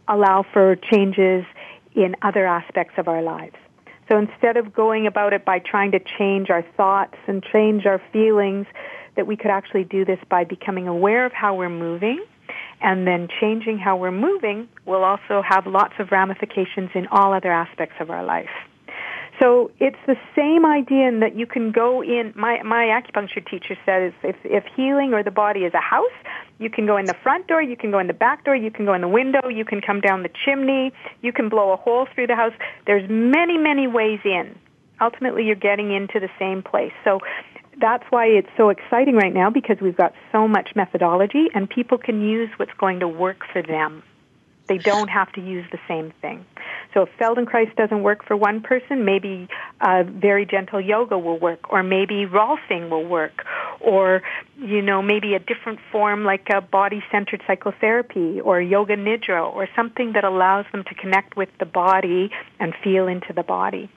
[0.09, 1.45] allow for changes
[1.95, 3.57] in other aspects of our lives.
[4.09, 8.01] So instead of going about it by trying to change our thoughts and change our
[8.13, 8.67] feelings,
[9.17, 12.25] that we could actually do this by becoming aware of how we're moving
[12.81, 17.53] and then changing how we're moving will also have lots of ramifications in all other
[17.53, 18.51] aspects of our life.
[19.41, 22.33] So it's the same idea in that you can go in.
[22.37, 26.13] My my acupuncture teacher says if if healing or the body is a house,
[26.59, 28.71] you can go in the front door, you can go in the back door, you
[28.71, 31.77] can go in the window, you can come down the chimney, you can blow a
[31.77, 32.53] hole through the house.
[32.87, 34.57] There's many many ways in.
[35.01, 36.93] Ultimately, you're getting into the same place.
[37.03, 37.19] So
[37.81, 41.99] that's why it's so exciting right now because we've got so much methodology and people
[41.99, 44.05] can use what's going to work for them.
[44.67, 46.45] They don't have to use the same thing.
[46.95, 49.49] So if Feldenkrais doesn't work for one person, maybe
[49.81, 53.45] uh, very gentle yoga will work, or maybe Rolfing will work,
[53.81, 54.23] or
[54.57, 60.13] you know maybe a different form like a body-centered psychotherapy or yoga nidra, or something
[60.13, 63.91] that allows them to connect with the body and feel into the body.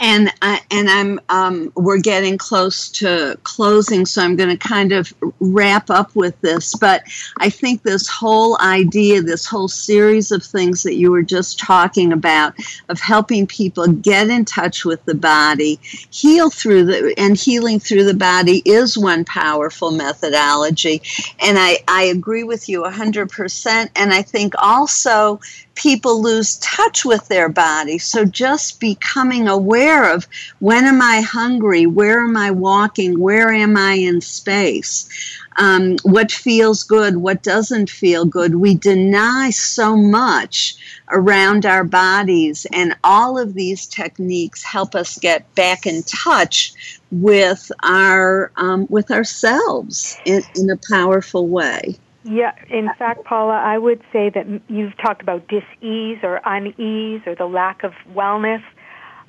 [0.00, 4.92] And I, and I'm um, we're getting close to closing, so I'm going to kind
[4.92, 6.74] of wrap up with this.
[6.74, 7.04] But
[7.38, 12.12] I think this whole idea, this whole series of things that you were just talking
[12.12, 12.54] about,
[12.88, 15.78] of helping people get in touch with the body,
[16.10, 21.02] heal through the and healing through the body is one powerful methodology.
[21.40, 23.90] And I I agree with you 100%.
[23.94, 25.40] And I think also
[25.74, 27.98] people lose touch with their body.
[27.98, 30.26] So just becoming aware of
[30.60, 31.86] when am I hungry?
[31.86, 33.18] Where am I walking?
[33.18, 35.08] Where am I in space?
[35.56, 37.18] Um, what feels good?
[37.18, 38.56] What doesn't feel good?
[38.56, 40.76] We deny so much
[41.10, 47.70] around our bodies, and all of these techniques help us get back in touch with
[47.82, 51.98] our um, with ourselves in, in a powerful way.
[52.24, 57.34] Yeah, in fact, Paula, I would say that you've talked about dis-ease or unease or
[57.34, 58.62] the lack of wellness.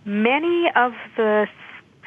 [0.05, 1.47] Many of the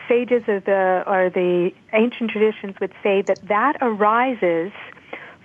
[0.08, 4.72] sages of the or the ancient traditions would say that that arises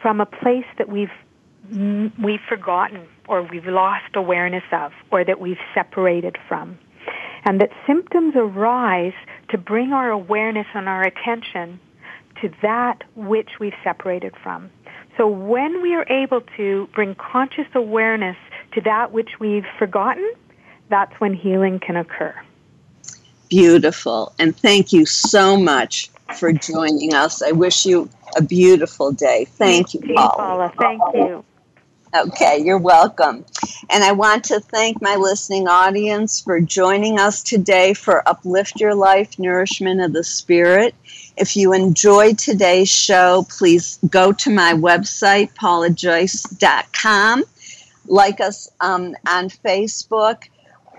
[0.02, 1.12] from a place that we've
[2.24, 6.78] we've forgotten or we've lost awareness of or that we've separated from.
[7.46, 9.14] And that symptoms arise
[9.50, 11.80] to bring our awareness and our attention
[12.42, 14.70] to that which we've separated from.
[15.18, 18.38] So when we are able to bring conscious awareness
[18.74, 20.34] to that which we've forgotten,
[20.90, 22.36] that's when healing can occur.
[23.50, 24.34] Beautiful.
[24.40, 26.10] And thank you so much
[26.40, 27.44] for joining us.
[27.44, 29.46] I wish you a beautiful day.
[29.46, 30.34] Thank you, Paula.
[30.36, 30.74] Paula.
[30.78, 31.46] Thank you.
[32.16, 33.44] Okay, you're welcome.
[33.90, 38.94] And I want to thank my listening audience for joining us today for Uplift Your
[38.94, 40.94] Life Nourishment of the Spirit.
[41.36, 47.44] If you enjoyed today's show, please go to my website, paulajoyce.com,
[48.08, 50.44] like us um, on Facebook,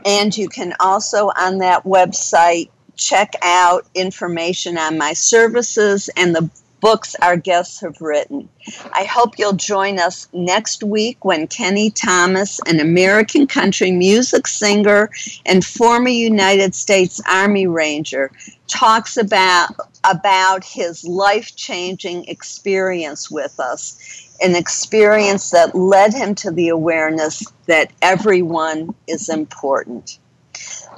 [0.04, 6.50] and you can also on that website check out information on my services and the
[6.84, 8.46] books our guests have written.
[8.92, 15.08] I hope you'll join us next week when Kenny Thomas, an American country music singer
[15.46, 18.30] and former United States Army Ranger,
[18.66, 19.70] talks about
[20.04, 27.90] about his life-changing experience with us, an experience that led him to the awareness that
[28.02, 30.18] everyone is important.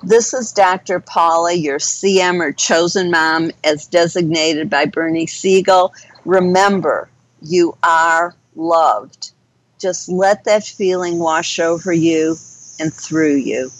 [0.02, 1.00] This is Dr.
[1.00, 5.92] Paula, your CM or chosen mom, as designated by Bernie Siegel.
[6.24, 7.08] Remember,
[7.42, 9.32] you are loved.
[9.80, 12.36] Just let that feeling wash over you
[12.78, 13.70] and through you.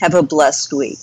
[0.00, 0.98] Have a blessed week.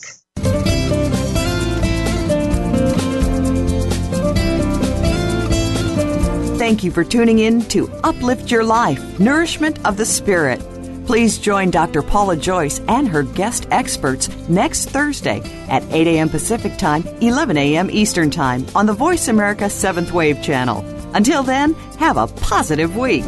[6.58, 10.62] Thank you for tuning in to Uplift Your Life Nourishment of the Spirit.
[11.10, 12.04] Please join Dr.
[12.04, 16.30] Paula Joyce and her guest experts next Thursday at 8 a.m.
[16.30, 17.90] Pacific Time, 11 a.m.
[17.90, 20.86] Eastern Time on the Voice America 7th Wave channel.
[21.16, 23.26] Until then, have a positive week.